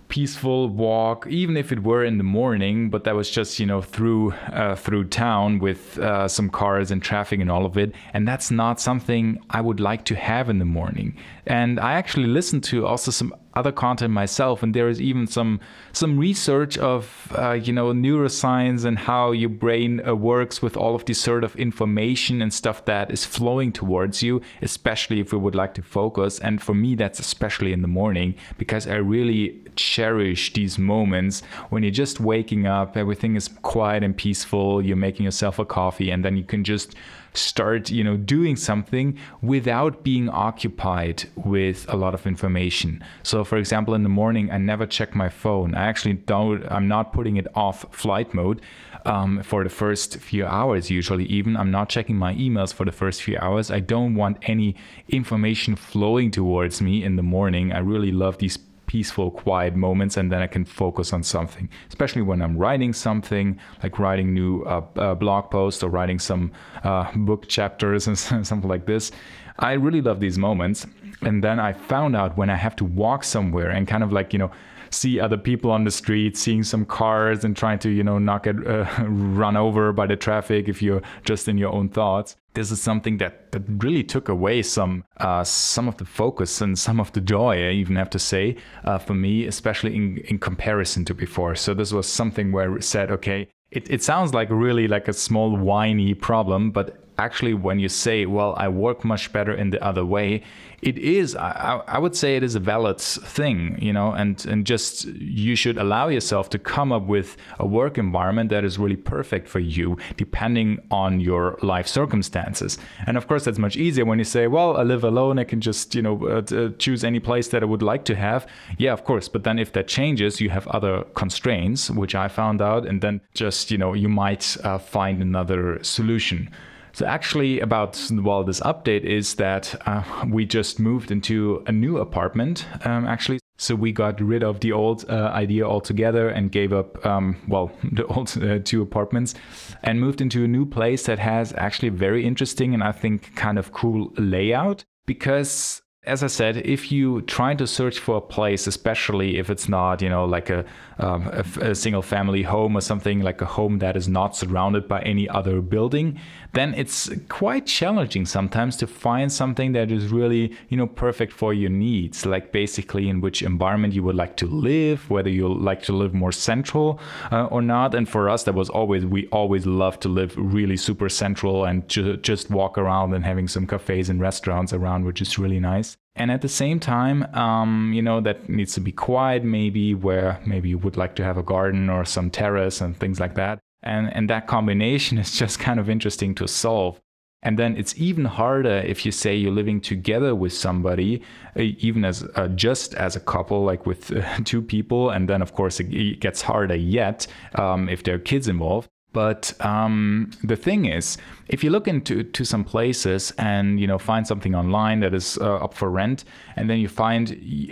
peaceful 0.08 0.68
walk, 0.68 1.26
even 1.28 1.56
if 1.56 1.72
it 1.72 1.82
were 1.82 2.04
in 2.04 2.18
the 2.18 2.24
morning. 2.24 2.90
But 2.90 3.04
that 3.04 3.14
was 3.14 3.30
just 3.30 3.58
you 3.58 3.66
know 3.66 3.80
through 3.80 4.32
uh, 4.52 4.76
through 4.76 5.04
town 5.04 5.58
with 5.58 5.98
uh, 5.98 6.28
some 6.28 6.50
cars 6.50 6.90
and 6.90 7.02
traffic 7.02 7.40
and 7.40 7.50
all 7.50 7.66
of 7.66 7.76
it. 7.78 7.94
And 8.12 8.26
that's 8.26 8.50
not 8.50 8.80
something 8.80 9.38
I 9.50 9.60
would 9.60 9.80
like 9.80 10.04
to 10.06 10.14
have 10.14 10.48
in 10.48 10.58
the 10.58 10.64
morning. 10.64 11.16
And 11.46 11.78
I 11.78 11.92
actually 11.92 12.26
listened 12.26 12.64
to 12.64 12.86
also 12.86 13.10
some 13.10 13.34
other 13.56 13.72
content 13.72 14.12
myself, 14.12 14.62
and 14.62 14.74
there 14.74 14.88
is 14.88 15.00
even 15.00 15.26
some 15.26 15.60
some 15.92 16.18
research 16.18 16.78
of 16.78 17.32
uh, 17.36 17.52
you 17.52 17.72
know 17.72 17.92
neuroscience 17.92 18.84
and 18.84 18.98
how 18.98 19.32
your 19.32 19.50
brain 19.50 20.06
uh, 20.06 20.14
works 20.14 20.60
with 20.62 20.76
all 20.76 20.94
of 20.94 21.04
this 21.04 21.20
sort 21.20 21.44
of 21.44 21.54
information 21.56 22.42
and 22.42 22.52
stuff 22.52 22.84
that 22.84 23.10
is 23.10 23.24
flowing 23.24 23.72
towards 23.72 24.22
you, 24.22 24.40
especially 24.62 25.20
if 25.20 25.32
we 25.32 25.38
would 25.38 25.54
like 25.54 25.74
to 25.74 25.82
focus. 25.82 26.38
And 26.40 26.62
for 26.62 26.74
me, 26.74 26.94
that's 26.94 27.18
especially 27.18 27.72
in 27.72 27.82
the 27.82 27.88
morning 27.88 28.34
because 28.58 28.86
I 28.86 28.96
really 28.96 29.60
cherish 29.76 30.52
these 30.52 30.78
moments 30.78 31.42
when 31.70 31.82
you're 31.82 31.92
just 31.92 32.20
waking 32.20 32.66
up, 32.66 32.96
everything 32.96 33.36
is 33.36 33.48
quiet 33.62 34.02
and 34.02 34.16
peaceful. 34.16 34.84
You're 34.84 34.96
making 34.96 35.24
yourself 35.24 35.58
a 35.58 35.64
coffee, 35.64 36.10
and 36.10 36.24
then 36.24 36.36
you 36.36 36.44
can 36.44 36.64
just 36.64 36.94
start 37.34 37.90
you 37.90 38.04
know 38.04 38.16
doing 38.16 38.56
something 38.56 39.18
without 39.42 40.02
being 40.02 40.28
occupied 40.28 41.24
with 41.36 41.86
a 41.92 41.96
lot 41.96 42.14
of 42.14 42.26
information. 42.26 43.02
So 43.22 43.44
for 43.44 43.56
example 43.58 43.94
in 43.94 44.02
the 44.02 44.08
morning 44.08 44.50
i 44.50 44.58
never 44.58 44.86
check 44.86 45.14
my 45.14 45.28
phone. 45.28 45.74
I 45.74 45.84
actually 45.84 46.14
don't 46.14 46.64
i'm 46.70 46.88
not 46.88 47.12
putting 47.12 47.36
it 47.36 47.46
off 47.54 47.86
flight 47.90 48.32
mode 48.34 48.60
um, 49.04 49.42
for 49.42 49.64
the 49.64 49.70
first 49.70 50.18
few 50.18 50.46
hours 50.46 50.90
usually. 50.90 51.24
Even 51.26 51.56
i'm 51.56 51.70
not 51.70 51.88
checking 51.88 52.16
my 52.16 52.34
emails 52.34 52.72
for 52.72 52.84
the 52.84 52.92
first 52.92 53.22
few 53.22 53.36
hours. 53.38 53.70
I 53.70 53.80
don't 53.80 54.14
want 54.14 54.38
any 54.42 54.76
information 55.08 55.76
flowing 55.76 56.30
towards 56.30 56.80
me 56.80 57.02
in 57.02 57.16
the 57.16 57.22
morning. 57.22 57.72
I 57.72 57.78
really 57.78 58.12
love 58.12 58.38
these 58.38 58.58
peaceful, 58.94 59.28
quiet 59.32 59.74
moments, 59.74 60.16
and 60.16 60.30
then 60.30 60.40
I 60.40 60.46
can 60.46 60.64
focus 60.64 61.12
on 61.12 61.24
something. 61.24 61.68
Especially 61.88 62.22
when 62.22 62.40
I'm 62.40 62.56
writing 62.56 62.92
something, 62.92 63.58
like 63.82 63.98
writing 63.98 64.32
new 64.32 64.62
uh, 64.62 64.84
uh, 64.94 65.14
blog 65.16 65.50
posts 65.50 65.82
or 65.82 65.90
writing 65.90 66.20
some 66.20 66.52
uh, 66.84 67.10
book 67.16 67.48
chapters 67.48 68.06
and 68.08 68.16
something 68.16 68.70
like 68.74 68.86
this. 68.86 69.10
I 69.58 69.72
really 69.72 70.00
love 70.00 70.20
these 70.20 70.38
moments. 70.38 70.86
And 71.22 71.42
then 71.42 71.58
I 71.58 71.72
found 71.72 72.14
out 72.14 72.36
when 72.36 72.50
I 72.50 72.54
have 72.54 72.76
to 72.76 72.84
walk 72.84 73.24
somewhere 73.24 73.70
and 73.70 73.88
kind 73.88 74.04
of 74.04 74.12
like, 74.12 74.32
you 74.32 74.38
know, 74.38 74.52
see 74.94 75.20
other 75.20 75.36
people 75.36 75.70
on 75.70 75.84
the 75.84 75.90
street, 75.90 76.36
seeing 76.36 76.62
some 76.62 76.84
cars 76.84 77.44
and 77.44 77.56
trying 77.56 77.78
to, 77.80 77.90
you 77.90 78.02
know, 78.02 78.18
not 78.18 78.44
get 78.44 78.66
uh, 78.66 78.86
run 79.08 79.56
over 79.56 79.92
by 79.92 80.06
the 80.06 80.16
traffic 80.16 80.68
if 80.68 80.80
you're 80.82 81.02
just 81.24 81.48
in 81.48 81.58
your 81.58 81.72
own 81.72 81.88
thoughts. 81.88 82.36
This 82.54 82.70
is 82.70 82.80
something 82.80 83.18
that, 83.18 83.50
that 83.52 83.62
really 83.82 84.04
took 84.04 84.28
away 84.28 84.62
some 84.62 85.04
uh, 85.18 85.42
some 85.42 85.88
of 85.88 85.96
the 85.96 86.04
focus 86.04 86.60
and 86.60 86.78
some 86.78 87.00
of 87.00 87.12
the 87.12 87.20
joy, 87.20 87.68
I 87.68 87.72
even 87.72 87.96
have 87.96 88.10
to 88.10 88.18
say, 88.18 88.56
uh, 88.84 88.98
for 88.98 89.14
me, 89.14 89.46
especially 89.46 89.96
in, 89.96 90.18
in 90.28 90.38
comparison 90.38 91.04
to 91.06 91.14
before. 91.14 91.56
So 91.56 91.74
this 91.74 91.92
was 91.92 92.06
something 92.06 92.52
where 92.52 92.76
I 92.76 92.80
said, 92.80 93.10
okay, 93.10 93.48
it, 93.72 93.90
it 93.90 94.02
sounds 94.02 94.32
like 94.32 94.48
really 94.50 94.86
like 94.86 95.08
a 95.08 95.12
small 95.12 95.56
whiny 95.56 96.14
problem, 96.14 96.70
but 96.70 97.03
actually, 97.18 97.54
when 97.54 97.78
you 97.78 97.88
say, 97.88 98.26
well, 98.26 98.54
I 98.56 98.68
work 98.68 99.04
much 99.04 99.32
better 99.32 99.54
in 99.54 99.70
the 99.70 99.82
other 99.82 100.04
way, 100.04 100.42
it 100.84 100.98
is, 100.98 101.34
I, 101.34 101.82
I 101.86 101.98
would 101.98 102.14
say 102.14 102.36
it 102.36 102.42
is 102.42 102.54
a 102.54 102.60
valid 102.60 103.00
thing, 103.00 103.78
you 103.80 103.92
know, 103.92 104.12
and, 104.12 104.44
and 104.44 104.66
just 104.66 105.06
you 105.06 105.56
should 105.56 105.78
allow 105.78 106.08
yourself 106.08 106.50
to 106.50 106.58
come 106.58 106.92
up 106.92 107.04
with 107.04 107.38
a 107.58 107.66
work 107.66 107.96
environment 107.96 108.50
that 108.50 108.64
is 108.64 108.78
really 108.78 108.96
perfect 108.96 109.48
for 109.48 109.60
you, 109.60 109.96
depending 110.18 110.78
on 110.90 111.20
your 111.20 111.58
life 111.62 111.86
circumstances. 111.86 112.76
And 113.06 113.16
of 113.16 113.26
course, 113.26 113.46
that's 113.46 113.58
much 113.58 113.76
easier 113.76 114.04
when 114.04 114.18
you 114.18 114.26
say, 114.26 114.46
well, 114.46 114.76
I 114.76 114.82
live 114.82 115.04
alone, 115.04 115.38
I 115.38 115.44
can 115.44 115.62
just, 115.62 115.94
you 115.94 116.02
know, 116.02 116.26
uh, 116.26 116.54
uh 116.54 116.68
choose 116.78 117.02
any 117.02 117.18
place 117.18 117.48
that 117.48 117.62
I 117.62 117.66
would 117.66 117.82
like 117.82 118.04
to 118.04 118.14
have. 118.14 118.46
Yeah, 118.76 118.92
of 118.92 119.04
course. 119.04 119.26
But 119.26 119.44
then 119.44 119.58
if 119.58 119.72
that 119.72 119.88
changes, 119.88 120.40
you 120.40 120.50
have 120.50 120.66
other 120.68 121.04
constraints, 121.14 121.90
which 121.90 122.14
I 122.14 122.28
found 122.28 122.60
out, 122.60 122.86
and 122.86 123.00
then 123.00 123.22
just, 123.32 123.70
you 123.70 123.78
know, 123.78 123.94
you 123.94 124.10
might 124.10 124.56
uh, 124.64 124.76
find 124.76 125.22
another 125.22 125.82
solution. 125.82 126.50
So 126.94 127.06
actually, 127.06 127.58
about 127.58 128.00
well, 128.12 128.44
this 128.44 128.60
update 128.60 129.02
is 129.02 129.34
that 129.34 129.74
uh, 129.84 130.04
we 130.28 130.46
just 130.46 130.78
moved 130.78 131.10
into 131.10 131.64
a 131.66 131.72
new 131.72 131.98
apartment. 131.98 132.66
Um, 132.86 133.04
actually, 133.04 133.40
so 133.56 133.74
we 133.74 133.90
got 133.90 134.20
rid 134.20 134.44
of 134.44 134.60
the 134.60 134.70
old 134.70 135.04
uh, 135.08 135.30
idea 135.34 135.64
altogether 135.64 136.28
and 136.28 136.52
gave 136.52 136.72
up, 136.72 137.04
um, 137.04 137.36
well, 137.48 137.72
the 137.92 138.06
old 138.06 138.36
uh, 138.40 138.60
two 138.60 138.80
apartments 138.80 139.34
and 139.82 140.00
moved 140.00 140.20
into 140.20 140.44
a 140.44 140.48
new 140.48 140.64
place 140.64 141.06
that 141.06 141.18
has 141.18 141.52
actually 141.54 141.88
very 141.88 142.24
interesting 142.24 142.74
and 142.74 142.82
I 142.84 142.92
think 142.92 143.34
kind 143.34 143.58
of 143.58 143.72
cool 143.72 144.12
layout 144.16 144.84
because 145.04 145.82
as 146.06 146.22
I 146.22 146.26
said, 146.26 146.58
if 146.58 146.92
you 146.92 147.22
try 147.22 147.54
to 147.54 147.66
search 147.66 147.98
for 147.98 148.16
a 148.16 148.20
place, 148.20 148.66
especially 148.66 149.38
if 149.38 149.48
it's 149.48 149.68
not, 149.68 150.02
you 150.02 150.08
know, 150.08 150.26
like 150.26 150.50
a, 150.50 150.64
um, 150.98 151.28
a, 151.32 151.70
a, 151.70 151.74
single 151.74 152.02
family 152.02 152.42
home 152.42 152.76
or 152.76 152.80
something 152.80 153.20
like 153.20 153.40
a 153.40 153.46
home 153.46 153.78
that 153.78 153.96
is 153.96 154.06
not 154.06 154.36
surrounded 154.36 154.86
by 154.86 155.00
any 155.02 155.28
other 155.28 155.60
building, 155.62 156.20
then 156.52 156.74
it's 156.74 157.10
quite 157.28 157.66
challenging 157.66 158.26
sometimes 158.26 158.76
to 158.76 158.86
find 158.86 159.32
something 159.32 159.72
that 159.72 159.90
is 159.90 160.12
really, 160.12 160.54
you 160.68 160.76
know, 160.76 160.86
perfect 160.86 161.32
for 161.32 161.54
your 161.54 161.70
needs. 161.70 162.26
Like 162.26 162.52
basically 162.52 163.08
in 163.08 163.20
which 163.20 163.42
environment 163.42 163.94
you 163.94 164.02
would 164.04 164.14
like 164.14 164.36
to 164.36 164.46
live, 164.46 165.08
whether 165.10 165.30
you 165.30 165.48
like 165.48 165.82
to 165.84 165.92
live 165.92 166.12
more 166.12 166.32
central 166.32 167.00
uh, 167.32 167.46
or 167.46 167.62
not. 167.62 167.94
And 167.94 168.08
for 168.08 168.28
us, 168.28 168.44
that 168.44 168.54
was 168.54 168.68
always 168.68 169.06
we 169.06 169.26
always 169.28 169.66
love 169.66 169.98
to 170.00 170.08
live 170.08 170.34
really 170.36 170.76
super 170.76 171.08
central 171.08 171.64
and 171.64 171.88
ju- 171.88 172.18
just 172.18 172.50
walk 172.50 172.76
around 172.76 173.14
and 173.14 173.24
having 173.24 173.48
some 173.48 173.66
cafes 173.66 174.10
and 174.10 174.20
restaurants 174.20 174.72
around, 174.72 175.04
which 175.06 175.22
is 175.22 175.38
really 175.38 175.60
nice. 175.60 175.93
And 176.16 176.30
at 176.30 176.42
the 176.42 176.48
same 176.48 176.78
time, 176.78 177.24
um, 177.34 177.92
you 177.92 178.00
know, 178.00 178.20
that 178.20 178.48
needs 178.48 178.74
to 178.74 178.80
be 178.80 178.92
quiet, 178.92 179.42
maybe 179.42 179.94
where 179.94 180.40
maybe 180.46 180.68
you 180.68 180.78
would 180.78 180.96
like 180.96 181.16
to 181.16 181.24
have 181.24 181.36
a 181.36 181.42
garden 181.42 181.90
or 181.90 182.04
some 182.04 182.30
terrace 182.30 182.80
and 182.80 182.96
things 182.96 183.18
like 183.18 183.34
that. 183.34 183.58
And, 183.82 184.14
and 184.14 184.30
that 184.30 184.46
combination 184.46 185.18
is 185.24 185.32
just 185.32 185.58
kind 185.58 185.80
of 185.80 185.90
interesting 185.90 186.34
to 186.36 186.46
solve. 186.46 187.00
And 187.42 187.58
then 187.58 187.76
it's 187.76 187.94
even 187.98 188.24
harder 188.24 188.78
if 188.78 189.04
you 189.04 189.12
say 189.12 189.36
you're 189.36 189.52
living 189.52 189.80
together 189.80 190.34
with 190.34 190.54
somebody, 190.54 191.20
uh, 191.56 191.62
even 191.62 192.04
as 192.04 192.26
uh, 192.36 192.48
just 192.48 192.94
as 192.94 193.16
a 193.16 193.20
couple, 193.20 193.64
like 193.64 193.84
with 193.84 194.10
uh, 194.12 194.38
two 194.44 194.62
people. 194.62 195.10
And 195.10 195.28
then, 195.28 195.42
of 195.42 195.52
course, 195.52 195.78
it, 195.78 196.20
gets 196.20 196.40
harder 196.40 196.76
yet 196.76 197.26
um, 197.56 197.88
if 197.88 198.02
there 198.02 198.14
are 198.14 198.18
kids 198.18 198.48
involved. 198.48 198.88
But 199.14 199.54
um, 199.64 200.32
the 200.42 200.56
thing 200.56 200.86
is, 200.86 201.16
if 201.46 201.62
you 201.62 201.70
look 201.70 201.86
into 201.86 202.24
to 202.24 202.44
some 202.44 202.64
places 202.64 203.32
and 203.38 203.78
you 203.78 203.86
know 203.86 203.96
find 203.96 204.26
something 204.26 204.56
online 204.56 205.00
that 205.00 205.14
is 205.14 205.38
uh, 205.38 205.64
up 205.64 205.72
for 205.72 205.88
rent, 205.88 206.24
and 206.56 206.68
then 206.68 206.78
you 206.80 206.88
find 206.88 207.24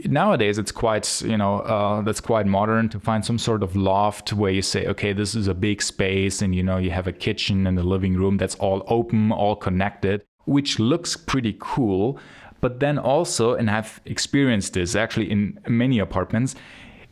nowadays 0.06 0.56
it's 0.56 0.70
quite 0.70 1.20
you 1.22 1.36
know 1.36 1.58
uh, 1.60 2.00
that's 2.02 2.20
quite 2.20 2.46
modern 2.46 2.88
to 2.90 3.00
find 3.00 3.24
some 3.24 3.38
sort 3.38 3.64
of 3.64 3.74
loft 3.74 4.32
where 4.32 4.52
you 4.52 4.62
say, 4.62 4.86
okay, 4.86 5.12
this 5.12 5.34
is 5.34 5.48
a 5.48 5.54
big 5.54 5.82
space, 5.82 6.42
and 6.42 6.54
you 6.54 6.62
know 6.62 6.78
you 6.78 6.92
have 6.92 7.08
a 7.08 7.12
kitchen 7.12 7.66
and 7.66 7.76
a 7.76 7.82
living 7.82 8.14
room 8.14 8.36
that's 8.36 8.54
all 8.54 8.84
open, 8.86 9.32
all 9.32 9.56
connected, 9.56 10.22
which 10.44 10.78
looks 10.78 11.16
pretty 11.16 11.56
cool. 11.58 12.20
But 12.60 12.78
then 12.78 12.96
also, 12.96 13.54
and 13.54 13.68
I've 13.68 14.00
experienced 14.04 14.74
this 14.74 14.94
actually 14.94 15.28
in 15.28 15.58
many 15.66 15.98
apartments 15.98 16.54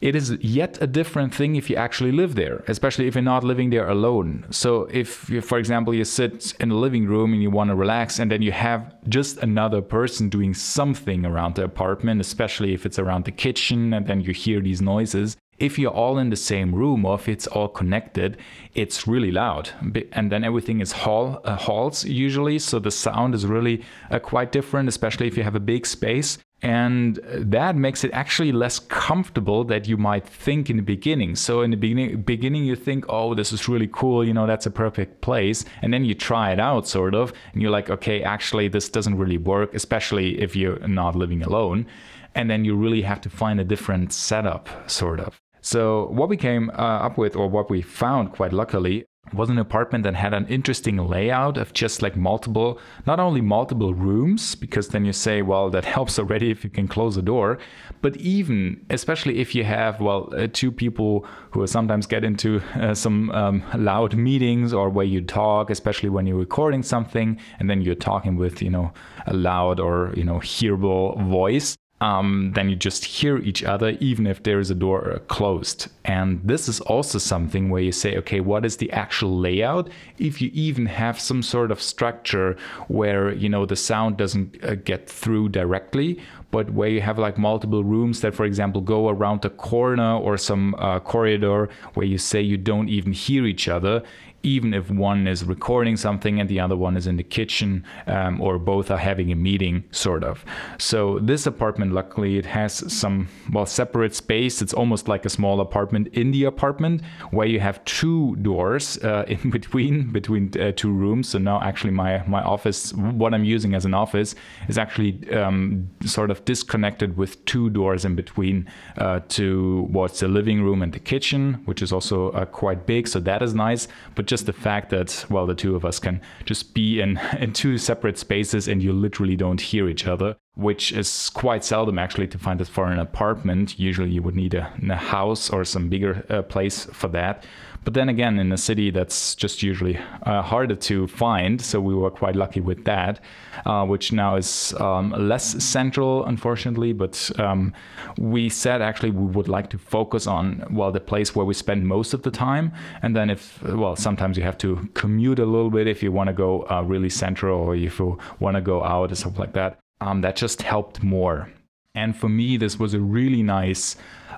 it 0.00 0.16
is 0.16 0.30
yet 0.40 0.78
a 0.80 0.87
different 0.87 1.35
thing 1.35 1.57
if 1.57 1.69
you 1.69 1.76
actually 1.76 2.12
live 2.12 2.35
there, 2.35 2.64
especially 2.69 3.07
if 3.07 3.14
you're 3.14 3.23
not 3.23 3.45
living 3.45 3.71
there 3.71 3.88
alone. 3.88 4.47
So, 4.50 4.88
if, 4.90 5.28
you, 5.28 5.42
for 5.42 5.59
example, 5.59 5.95
you 5.95 6.04
sit 6.04 6.54
in 6.59 6.71
the 6.71 6.75
living 6.75 7.07
room 7.07 7.33
and 7.35 7.42
you 7.42 7.50
want 7.50 7.69
to 7.69 7.75
relax, 7.75 8.19
and 8.19 8.30
then 8.30 8.40
you 8.40 8.52
have 8.52 8.95
just 9.09 9.37
another 9.38 9.83
person 9.83 10.30
doing 10.30 10.54
something 10.54 11.26
around 11.26 11.57
the 11.57 11.64
apartment, 11.64 12.21
especially 12.21 12.73
if 12.73 12.87
it's 12.87 12.99
around 12.99 13.26
the 13.26 13.33
kitchen, 13.33 13.92
and 13.92 14.07
then 14.07 14.23
you 14.23 14.33
hear 14.33 14.61
these 14.61 14.80
noises. 14.80 15.37
If 15.59 15.78
you're 15.78 15.92
all 15.92 16.16
in 16.16 16.30
the 16.30 16.37
same 16.37 16.75
room 16.75 17.04
or 17.04 17.16
if 17.16 17.28
it's 17.28 17.47
all 17.47 17.69
connected, 17.69 18.38
it's 18.75 19.07
really 19.07 19.30
loud. 19.30 19.69
And 20.12 20.33
then 20.33 20.42
everything 20.42 20.80
is 20.80 20.92
hall, 20.92 21.42
uh, 21.45 21.57
halls 21.57 22.02
usually. 22.02 22.59
So 22.59 22.78
the 22.78 22.90
sound 22.90 23.35
is 23.35 23.45
really 23.45 23.85
uh, 24.11 24.21
quite 24.21 24.52
different, 24.52 24.88
especially 24.88 25.26
if 25.26 25.37
you 25.37 25.42
have 25.42 25.54
a 25.54 25.61
big 25.61 25.85
space. 25.85 26.38
And 26.62 27.19
that 27.25 27.75
makes 27.76 28.05
it 28.05 28.11
actually 28.12 28.52
less 28.52 28.79
comfortable 28.79 29.64
that 29.64 29.88
you 29.88 29.97
might 29.97 30.26
think 30.26 30.69
in 30.69 30.76
the 30.76 30.83
beginning. 30.83 31.35
So 31.37 31.62
in 31.62 31.71
the 31.71 31.76
beginning, 31.76 32.23
beginning 32.23 32.64
you 32.64 32.76
think, 32.76 33.07
oh, 33.09 33.35
this 33.35 33.52
is 33.52 33.67
really 33.69 33.88
cool, 33.90 34.25
you 34.25 34.35
know, 34.35 34.47
that's 34.47 34.67
a 34.67 34.71
perfect 34.71 35.23
place. 35.23 35.64
And 35.81 35.93
then 35.93 36.05
you 36.05 36.14
try 36.14 36.52
it 36.52 36.61
out, 36.61 36.87
sort 36.87 37.14
of, 37.14 37.33
and 37.52 37.62
you're 37.62 37.71
like, 37.71 37.88
okay, 37.88 38.23
actually, 38.23 38.69
this 38.69 38.90
doesn't 38.90 39.17
really 39.17 39.38
work, 39.38 39.75
especially 39.75 40.40
if 40.40 40.55
you're 40.55 40.87
not 40.87 41.17
living 41.17 41.43
alone. 41.43 41.87
And 42.35 42.50
then 42.50 42.64
you 42.64 42.76
really 42.76 43.02
have 43.02 43.21
to 43.23 43.31
find 43.31 43.59
a 43.59 43.64
different 43.64 44.12
setup, 44.12 44.69
sort 44.90 45.21
of. 45.21 45.40
So 45.62 46.09
what 46.11 46.29
we 46.29 46.37
came 46.37 46.71
uh, 46.71 47.07
up 47.07 47.19
with, 47.19 47.37
or 47.37 47.49
what 47.49 47.71
we 47.71 47.83
found 47.83 48.33
quite 48.33 48.52
luckily, 48.52 49.07
was 49.32 49.48
an 49.48 49.58
apartment 49.58 50.04
that 50.04 50.14
had 50.14 50.34
an 50.34 50.46
interesting 50.48 50.96
layout 50.96 51.56
of 51.56 51.72
just 51.72 52.02
like 52.02 52.16
multiple, 52.16 52.80
not 53.06 53.20
only 53.20 53.40
multiple 53.40 53.94
rooms, 53.94 54.54
because 54.54 54.88
then 54.88 55.04
you 55.04 55.12
say, 55.12 55.42
well, 55.42 55.70
that 55.70 55.84
helps 55.96 56.18
already 56.18 56.50
if 56.50 56.64
you 56.64 56.70
can 56.70 56.88
close 56.88 57.16
a 57.16 57.22
door, 57.22 57.58
but 58.02 58.16
even, 58.16 58.84
especially 58.90 59.38
if 59.38 59.54
you 59.54 59.64
have, 59.64 60.00
well, 60.00 60.32
uh, 60.36 60.48
two 60.52 60.72
people 60.72 61.24
who 61.52 61.66
sometimes 61.66 62.06
get 62.06 62.24
into 62.24 62.60
uh, 62.74 62.94
some 62.94 63.30
um, 63.30 63.62
loud 63.76 64.16
meetings 64.16 64.72
or 64.72 64.88
where 64.88 65.06
you 65.06 65.20
talk, 65.20 65.70
especially 65.70 66.08
when 66.08 66.26
you're 66.26 66.36
recording 66.36 66.82
something 66.82 67.38
and 67.58 67.70
then 67.70 67.82
you're 67.82 67.94
talking 67.94 68.36
with, 68.36 68.62
you 68.62 68.70
know, 68.70 68.92
a 69.26 69.34
loud 69.34 69.78
or, 69.78 70.12
you 70.16 70.24
know, 70.24 70.38
hearable 70.38 71.16
voice 71.28 71.76
um, 72.00 72.52
then 72.54 72.71
you 72.71 72.76
just 72.76 73.04
hear 73.04 73.37
each 73.38 73.62
other 73.62 73.90
even 74.00 74.26
if 74.26 74.42
there 74.42 74.59
is 74.59 74.71
a 74.71 74.75
door 74.75 75.21
closed. 75.28 75.88
And 76.04 76.40
this 76.42 76.69
is 76.69 76.80
also 76.80 77.19
something 77.19 77.69
where 77.69 77.83
you 77.83 77.92
say, 77.92 78.16
okay, 78.19 78.40
what 78.40 78.64
is 78.64 78.78
the 78.78 78.90
actual 78.92 79.38
layout? 79.38 79.90
If 80.19 80.40
you 80.40 80.50
even 80.54 80.87
have 80.87 81.21
some 81.21 81.42
sort 81.42 81.71
of 81.71 81.83
structure 81.83 82.57
where 82.88 83.33
you 83.33 83.49
know 83.49 83.66
the 83.66 83.76
sound 83.76 84.16
doesn't 84.16 84.64
uh, 84.64 84.76
get 84.76 85.09
through 85.09 85.50
directly, 85.50 86.21
but 86.50 86.71
where 86.71 86.88
you 86.88 87.00
have 87.00 87.19
like 87.19 87.38
multiple 87.38 87.85
rooms 87.85 88.23
that, 88.23 88.35
for 88.35 88.45
example, 88.45 88.80
go 88.80 89.09
around 89.09 89.42
the 89.42 89.50
corner 89.50 90.16
or 90.16 90.37
some 90.37 90.75
uh, 90.78 91.00
corridor 91.00 91.69
where 91.95 92.07
you 92.07 92.19
say 92.19 92.40
you 92.40 92.57
don't 92.57 92.88
even 92.88 93.12
hear 93.12 93.47
each 93.47 93.69
other, 93.69 94.02
even 94.42 94.75
if 94.75 94.90
one 94.90 95.26
is 95.26 95.44
recording 95.44 95.97
something 95.97 96.40
and 96.40 96.49
the 96.49 96.61
other 96.61 96.76
one 96.76 96.97
is 96.97 97.06
in 97.06 97.16
the 97.16 97.23
kitchen 97.23 97.85
um, 98.06 98.40
or 98.40 98.59
both 98.59 98.90
are 98.90 98.99
having 98.99 99.30
a 99.32 99.37
meeting 99.37 99.85
sort 99.90 100.25
of. 100.25 100.44
So 100.78 101.18
this 101.20 101.47
apartment 101.47 101.92
luckily 101.92 102.38
it 102.38 102.47
has 102.47 102.73
some 102.92 103.28
well 103.52 103.66
separate 103.66 104.14
space. 104.14 104.62
It's 104.62 104.73
almost 104.73 105.09
like 105.09 105.25
a 105.25 105.30
small 105.30 105.61
apartment 105.61 106.09
in 106.09 106.30
the 106.30 106.44
apartment 106.44 107.02
where 107.30 107.47
you 107.47 107.61
have 107.61 107.85
two 107.85 108.37
doors 108.37 108.99
uh, 108.99 109.25
in 109.28 109.50
between 109.50 110.11
between 110.11 110.50
uh, 110.61 110.73
two 110.73 110.92
rooms. 110.92 111.28
So 111.28 111.38
now 111.38 111.61
actually 111.62 111.92
my 111.92 112.25
my 112.26 112.42
office 112.42 112.92
what 112.92 113.35
i'm 113.35 113.44
using 113.44 113.75
as 113.75 113.85
an 113.85 113.94
office 113.94 114.35
is 114.68 114.78
actually 114.78 115.12
um, 115.32 115.88
sort 116.04 116.30
of 116.30 116.44
disconnected 116.44 117.16
with 117.16 117.44
two 117.44 117.70
doors 117.70 118.04
in 118.04 118.14
between 118.14 118.68
uh, 118.99 119.20
to 119.28 119.87
what's 119.90 120.20
the 120.20 120.28
living 120.28 120.62
room 120.62 120.82
and 120.82 120.92
the 120.92 120.99
kitchen 120.99 121.61
which 121.64 121.82
is 121.82 121.92
also 121.92 122.30
uh, 122.30 122.44
quite 122.44 122.87
big. 122.87 123.09
So 123.09 123.20
that 123.20 123.42
is 123.42 123.54
nice. 123.54 123.88
But 124.14 124.26
just 124.30 124.46
the 124.46 124.52
fact 124.52 124.90
that 124.90 125.26
well 125.28 125.46
the 125.46 125.54
two 125.54 125.75
of 125.75 125.84
us 125.84 125.99
can 125.99 126.20
just 126.44 126.72
be 126.72 127.00
in 127.00 127.18
in 127.38 127.52
two 127.52 127.76
separate 127.76 128.16
spaces 128.16 128.68
and 128.68 128.82
you 128.82 128.92
literally 128.92 129.37
don't 129.37 129.60
hear 129.60 129.88
each 129.88 130.06
other 130.06 130.37
which 130.54 130.92
is 130.92 131.30
quite 131.30 131.64
seldom 131.64 131.99
actually 131.99 132.26
to 132.26 132.38
find 132.38 132.60
it 132.60 132.68
for 132.68 132.87
an 132.87 132.99
apartment. 132.99 133.78
Usually 133.78 134.10
you 134.10 134.22
would 134.22 134.37
need 134.37 134.52
a, 134.52 134.70
a 134.90 134.96
house 134.96 135.49
or 135.49 135.64
some 135.64 135.88
bigger 135.88 136.25
uh, 136.28 136.42
place 136.42 136.84
for 136.92 137.08
that 137.08 137.44
but 137.84 137.94
then 137.94 138.08
again, 138.08 138.38
in 138.38 138.52
a 138.52 138.58
city 138.58 138.90
that's 138.90 139.34
just 139.34 139.62
usually 139.62 139.99
uh, 140.25 140.42
harder 140.42 140.75
to 140.76 141.06
find, 141.06 141.60
so 141.60 141.80
we 141.80 141.94
were 141.94 142.10
quite 142.10 142.37
lucky 142.37 142.60
with 142.60 142.84
that, 142.84 143.20
uh, 143.64 143.87
which 143.87 144.12
now 144.12 144.37
is 144.37 144.75
um, 144.75 145.10
less 145.12 145.62
central, 145.64 146.25
unfortunately. 146.26 146.92
But 146.92 147.30
um, 147.38 147.72
we 148.18 148.49
said 148.50 148.82
actually 148.82 149.10
we 149.10 149.26
would 149.26 149.49
like 149.49 149.70
to 149.70 149.78
focus 149.78 150.26
on 150.26 150.66
well 150.70 150.92
the 150.92 151.00
place 151.00 151.34
where 151.34 151.46
we 151.46 151.54
spend 151.54 151.87
most 151.87 152.12
of 152.12 152.22
the 152.22 152.30
time, 152.30 152.72
and 153.02 153.16
then 153.16 153.30
if 153.30 153.62
well 153.62 153.96
sometimes 153.96 154.37
you 154.37 154.42
have 154.42 154.58
to 154.58 154.88
commute 154.94 155.38
a 155.38 155.46
little 155.46 155.70
bit 155.70 155.87
if 155.87 156.02
you 156.02 156.12
want 156.12 156.28
to 156.28 156.34
go 156.34 156.66
uh, 156.70 156.82
really 156.82 157.10
central 157.10 157.58
or 157.60 157.75
if 157.75 157.99
you 157.99 158.18
want 158.40 158.56
to 158.56 158.60
go 158.60 158.84
out 158.84 159.10
or 159.10 159.14
stuff 159.14 159.38
like 159.38 159.54
that. 159.54 159.78
Um, 160.02 160.22
that 160.22 160.37
just 160.37 160.62
helped 160.62 161.02
more. 161.02 161.50
And 161.94 162.16
for 162.16 162.28
me, 162.28 162.56
this 162.56 162.78
was 162.78 162.94
a 162.94 163.00
really 163.00 163.42
nice 163.42 163.96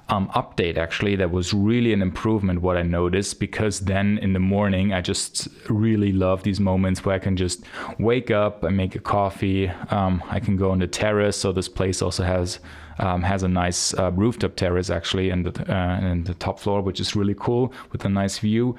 um, 0.08 0.28
update 0.30 0.76
actually 0.76 1.16
that 1.16 1.30
was 1.30 1.54
really 1.54 1.92
an 1.92 2.02
improvement 2.02 2.60
what 2.60 2.76
i 2.76 2.82
noticed 2.82 3.40
because 3.40 3.80
then 3.80 4.18
in 4.18 4.32
the 4.32 4.38
morning 4.38 4.92
i 4.92 5.00
just 5.00 5.48
really 5.68 6.12
love 6.12 6.42
these 6.42 6.60
moments 6.60 7.04
where 7.04 7.14
i 7.14 7.18
can 7.18 7.36
just 7.36 7.64
wake 7.98 8.30
up 8.30 8.62
and 8.62 8.76
make 8.76 8.94
a 8.94 8.98
coffee 8.98 9.68
um, 9.90 10.22
i 10.28 10.38
can 10.38 10.56
go 10.56 10.70
on 10.70 10.78
the 10.78 10.86
terrace 10.86 11.36
so 11.36 11.52
this 11.52 11.68
place 11.68 12.02
also 12.02 12.22
has 12.24 12.58
um, 12.98 13.22
has 13.22 13.42
a 13.42 13.48
nice 13.48 13.94
uh, 13.94 14.10
rooftop 14.12 14.56
terrace 14.56 14.90
actually 14.90 15.30
in 15.30 15.42
the, 15.42 15.74
uh, 15.74 15.98
in 16.00 16.24
the 16.24 16.34
top 16.34 16.58
floor, 16.58 16.82
which 16.82 17.00
is 17.00 17.16
really 17.16 17.34
cool 17.38 17.72
with 17.90 18.04
a 18.04 18.08
nice 18.08 18.38
view, 18.38 18.76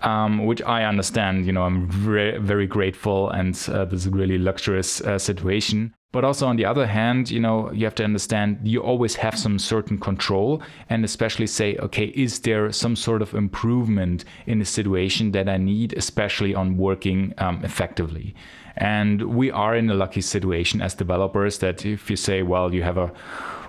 um, 0.00 0.46
which 0.46 0.62
I 0.62 0.84
understand. 0.84 1.46
You 1.46 1.52
know, 1.52 1.62
I'm 1.62 1.88
very, 1.88 2.38
very 2.38 2.66
grateful, 2.66 3.30
and 3.30 3.54
uh, 3.68 3.84
this 3.84 4.00
is 4.00 4.06
a 4.06 4.10
really 4.10 4.38
luxurious 4.38 5.00
uh, 5.00 5.18
situation. 5.18 5.94
But 6.12 6.24
also 6.24 6.46
on 6.46 6.56
the 6.56 6.64
other 6.64 6.86
hand, 6.86 7.30
you 7.30 7.40
know, 7.40 7.70
you 7.72 7.84
have 7.84 7.94
to 7.96 8.04
understand 8.04 8.60
you 8.62 8.80
always 8.80 9.16
have 9.16 9.38
some 9.38 9.58
certain 9.58 9.98
control 9.98 10.62
and 10.88 11.04
especially 11.04 11.46
say, 11.46 11.76
okay, 11.76 12.06
is 12.06 12.40
there 12.40 12.72
some 12.72 12.96
sort 12.96 13.22
of 13.22 13.34
improvement 13.34 14.24
in 14.46 14.58
the 14.58 14.64
situation 14.64 15.32
that 15.32 15.48
I 15.48 15.58
need, 15.58 15.92
especially 15.92 16.54
on 16.54 16.78
working 16.78 17.34
um, 17.38 17.62
effectively? 17.64 18.34
And 18.78 19.22
we 19.22 19.50
are 19.50 19.74
in 19.74 19.90
a 19.90 19.94
lucky 19.94 20.20
situation 20.20 20.80
as 20.80 20.94
developers 20.94 21.58
that 21.58 21.84
if 21.84 22.08
you 22.08 22.16
say, 22.16 22.42
well, 22.42 22.72
you 22.72 22.82
have 22.82 22.98
a 22.98 23.12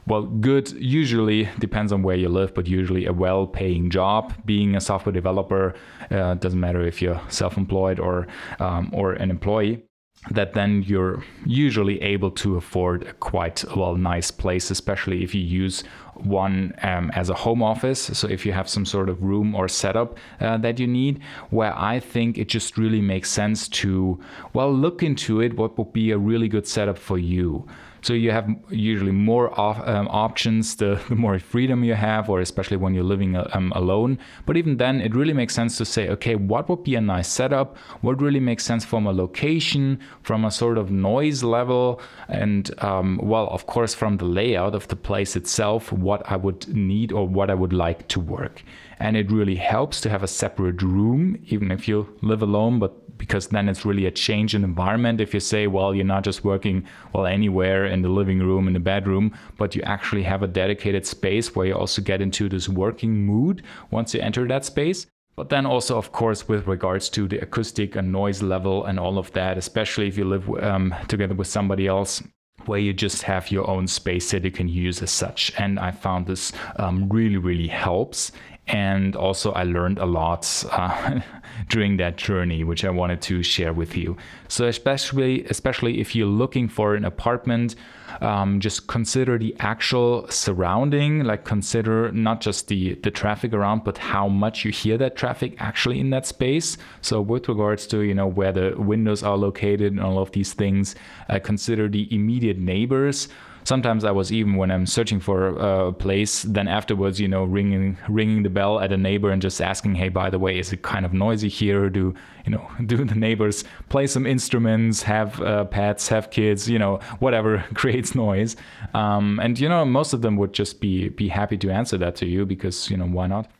well, 0.06 0.24
good 0.24 0.72
usually 0.72 1.50
depends 1.60 1.92
on 1.92 2.02
where 2.02 2.16
you 2.16 2.30
live, 2.30 2.54
but 2.54 2.66
usually 2.66 3.06
a 3.06 3.14
well 3.14 3.46
paying 3.46 3.90
job. 3.90 4.34
Being 4.46 4.76
a 4.76 4.80
software 4.80 5.12
developer 5.12 5.76
uh, 6.12 6.36
doesn't 6.36 6.62
matter 6.62 6.82
if 6.82 7.02
you're 7.02 7.20
self 7.28 7.58
employed 7.58 8.00
or, 8.00 8.26
um, 8.60 8.90
or 8.94 9.14
an 9.14 9.30
employee 9.30 9.87
that 10.32 10.54
then 10.54 10.84
you're 10.84 11.24
usually 11.46 12.02
able 12.02 12.32
to 12.32 12.58
afford 12.58 13.04
a 13.04 13.14
quite 13.14 13.64
well 13.76 13.96
nice 13.96 14.32
place 14.32 14.72
especially 14.72 15.24
if 15.24 15.34
you 15.34 15.42
use 15.42 15.84
one 16.16 16.74
um, 16.82 17.12
as 17.14 17.30
a 17.30 17.34
home 17.34 17.62
office. 17.62 18.02
So 18.02 18.28
if 18.28 18.46
you 18.46 18.52
have 18.52 18.68
some 18.68 18.86
sort 18.86 19.10
of 19.10 19.22
room 19.22 19.54
or 19.54 19.68
setup 19.68 20.18
uh, 20.40 20.58
that 20.58 20.80
you 20.80 20.88
need 20.88 21.22
where 21.50 21.78
i 21.78 22.00
think 22.00 22.38
it 22.38 22.48
just 22.48 22.78
really 22.78 23.02
makes 23.02 23.30
sense 23.30 23.68
to 23.68 24.20
well 24.54 24.74
look 24.74 25.04
into 25.04 25.42
it 25.42 25.56
what 25.56 25.78
would 25.78 25.94
be 25.94 26.12
a 26.12 26.18
really 26.18 26.48
good 26.48 26.68
setup 26.68 26.98
for 26.98 27.18
you 27.18 27.68
so 28.02 28.14
you 28.14 28.32
have 28.32 28.50
usually 28.70 29.12
more 29.12 29.58
off, 29.60 29.80
um, 29.88 30.08
options 30.10 30.76
the, 30.76 31.02
the, 31.10 31.16
more 31.16 31.40
freedom 31.40 31.84
you 31.84 31.96
have, 31.96 32.30
or 32.30 32.40
especially 32.40 32.78
when 32.78 32.94
you're 32.94 33.04
living 33.04 33.36
uh, 33.36 33.50
um, 33.54 33.72
alone. 33.76 34.20
But 34.46 34.58
even 34.58 34.78
then, 34.78 35.02
it 35.02 35.16
really 35.16 35.34
makes 35.34 35.54
sense 35.54 35.78
to 35.78 35.86
say, 35.86 36.10
okay, 36.10 36.36
what 36.36 36.70
would 36.70 36.84
be 36.84 36.96
a 36.96 37.02
nice 37.02 37.28
setup? 37.28 37.78
What 38.02 38.22
really 38.22 38.40
makes 38.40 38.64
sense 38.64 38.86
from 38.86 39.06
a 39.06 39.12
location, 39.12 40.00
from 40.22 40.46
a 40.46 40.52
sort 40.52 40.78
of 40.78 40.92
noise 40.92 41.44
level, 41.44 42.02
and 42.28 42.72
um, 42.84 43.20
well, 43.22 43.48
of 43.48 43.68
course, 43.68 43.94
from 43.94 44.18
the 44.18 44.26
layout 44.26 44.76
of 44.76 44.88
the 44.88 44.96
place 44.96 45.36
itself, 45.36 45.92
what 45.92 46.22
I 46.32 46.36
would 46.36 46.68
need 46.74 47.12
or 47.12 47.28
what 47.28 47.50
I 47.50 47.54
would 47.54 47.74
like 47.74 48.08
to 48.10 48.20
work. 48.20 48.64
And 49.00 49.16
it 49.16 49.32
really 49.32 49.56
helps 49.56 50.02
to 50.02 50.10
have 50.10 50.24
a 50.24 50.28
separate 50.28 50.82
room, 50.82 51.38
even 51.48 51.72
if 51.72 51.88
you 51.88 52.08
live 52.22 52.42
alone, 52.42 52.80
but 52.80 53.08
because 53.18 53.48
then 53.48 53.70
it's 53.70 53.86
really 53.86 54.06
a 54.06 54.12
change 54.12 54.56
in 54.56 54.64
environment. 54.64 55.22
If 55.22 55.34
you 55.34 55.40
say 55.40 55.68
well 55.68 55.94
you're 55.94 56.06
not 56.06 56.24
just 56.24 56.44
working 56.44 56.86
well 57.14 57.26
anywhere 57.26 57.86
in 57.86 58.02
the 58.02 58.10
living 58.10 58.40
room 58.40 58.68
in 58.68 58.74
the 58.74 58.80
bedroom 58.80 59.38
but 59.58 59.76
you 59.76 59.82
actually 59.84 60.24
have 60.24 60.44
a 60.44 60.48
dedicated 60.48 61.06
space 61.06 61.56
where 61.56 61.68
you 61.68 61.74
also 61.74 62.02
get 62.02 62.22
into 62.22 62.50
this 62.50 62.70
working 62.70 63.26
mood 63.26 63.64
once 63.92 64.14
you 64.14 64.22
enter 64.22 64.48
that 64.48 64.66
space. 64.66 65.08
But 65.36 65.50
then 65.50 65.66
also 65.66 65.98
of 65.98 66.12
course 66.12 66.48
with 66.48 66.68
regards 66.68 67.10
to 67.10 67.28
the 67.28 67.40
acoustic 67.40 67.96
and 67.96 68.12
noise 68.12 68.42
level 68.42 68.86
and 68.86 69.00
all 69.00 69.18
of 69.18 69.32
that 69.34 69.58
especially 69.58 70.08
if 70.08 70.18
you 70.18 70.26
live 70.26 70.50
um, 70.64 70.94
together 71.08 71.36
with 71.36 71.48
somebody 71.48 71.88
else 71.88 72.24
where 72.66 72.80
you 72.80 72.92
just 72.92 73.24
have 73.24 73.52
your 73.52 73.70
own 73.70 73.88
space 73.88 74.32
that 74.32 74.44
you 74.44 74.52
can 74.52 74.68
use 74.68 75.02
as 75.02 75.12
such. 75.12 75.54
And 75.58 75.80
I 75.80 75.92
found 75.92 76.26
this 76.26 76.52
um, 76.78 77.08
really, 77.08 77.38
really 77.38 77.68
helps 77.68 78.32
and 78.68 79.16
also 79.16 79.52
I 79.52 79.64
learned 79.64 79.98
a 79.98 80.06
lot 80.06 80.66
uh, 80.72 81.20
during 81.70 81.98
that 81.98 82.18
journey, 82.18 82.64
which 82.64 82.84
I 82.84 82.90
wanted 82.90 83.22
to 83.24 83.42
share 83.44 83.74
with 83.74 83.96
you. 83.96 84.18
So 84.48 84.68
especially 84.68 85.46
especially 85.46 86.00
if 86.00 86.16
you're 86.16 86.28
looking 86.28 86.68
for 86.68 86.96
an 86.96 87.06
apartment, 87.06 87.76
um, 88.22 88.60
just 88.60 88.88
consider 88.88 89.38
the 89.38 89.56
actual 89.60 90.28
surrounding. 90.30 91.24
Like 91.24 91.46
consider 91.46 92.12
not 92.12 92.42
just 92.42 92.68
the 92.68 92.96
the 92.96 93.12
traffic 93.12 93.54
around, 93.54 93.84
but 93.84 93.98
how 93.98 94.28
much 94.28 94.66
you 94.66 94.72
hear 94.72 94.98
that 94.98 95.16
traffic 95.16 95.56
actually 95.60 96.00
in 96.00 96.10
that 96.10 96.26
space. 96.26 96.78
So 97.02 97.22
with 97.22 97.48
regards 97.48 97.88
to 97.88 98.02
you 98.02 98.14
know 98.14 98.28
where 98.28 98.52
the 98.52 98.76
windows 98.78 99.24
are 99.24 99.38
located 99.38 99.94
and 99.94 100.02
all 100.02 100.20
of 100.20 100.32
these 100.32 100.54
things, 100.54 100.96
uh, 101.30 101.40
consider 101.40 101.88
the 101.88 102.14
immediate 102.14 102.58
neighbors 102.58 103.30
sometimes 103.68 104.06
I 104.06 104.12
was 104.12 104.32
even 104.32 104.56
when 104.56 104.72
I'm 104.72 104.86
searching 104.86 105.20
for 105.20 105.48
a 105.48 105.92
place, 105.92 106.44
then 106.44 106.68
afterwards, 106.70 107.20
you 107.20 107.28
know, 107.28 107.44
ringing 107.44 107.98
ringing 108.08 108.44
the 108.44 108.50
bell 108.50 108.80
at 108.80 108.92
a 108.94 108.98
neighbor 108.98 109.30
and 109.30 109.42
just 109.42 109.62
asking, 109.62 109.96
hey, 109.96 110.10
by 110.10 110.30
the 110.30 110.40
way, 110.40 110.58
is 110.58 110.72
it 110.72 110.82
kind 110.84 111.06
of 111.06 111.12
noisy 111.14 111.50
here? 111.50 111.90
Do 111.90 112.16
you 112.46 112.52
know, 112.54 112.66
do 112.86 113.04
the 113.04 113.16
neighbors 113.16 113.66
play 113.90 114.08
some 114.08 114.26
instruments, 114.26 115.04
have 115.04 115.42
uh, 115.42 115.66
pets, 115.66 116.08
have 116.08 116.32
kids, 116.32 116.70
you 116.70 116.80
know, 116.80 117.00
whatever 117.20 117.66
creates 117.74 118.16
noise? 118.16 118.56
Um, 118.94 119.40
and 119.44 119.60
you 119.60 119.68
know, 119.68 119.84
most 119.84 120.14
of 120.14 120.22
them 120.22 120.38
would 120.38 120.54
just 120.54 120.80
be 120.80 121.10
be 121.10 121.28
happy 121.28 121.58
to 121.58 121.70
answer 121.70 121.98
that 121.98 122.16
to 122.18 122.26
you 122.26 122.46
because 122.46 122.90
you 122.90 122.98
know 122.98 123.08
why 123.08 123.28
not? 123.28 123.52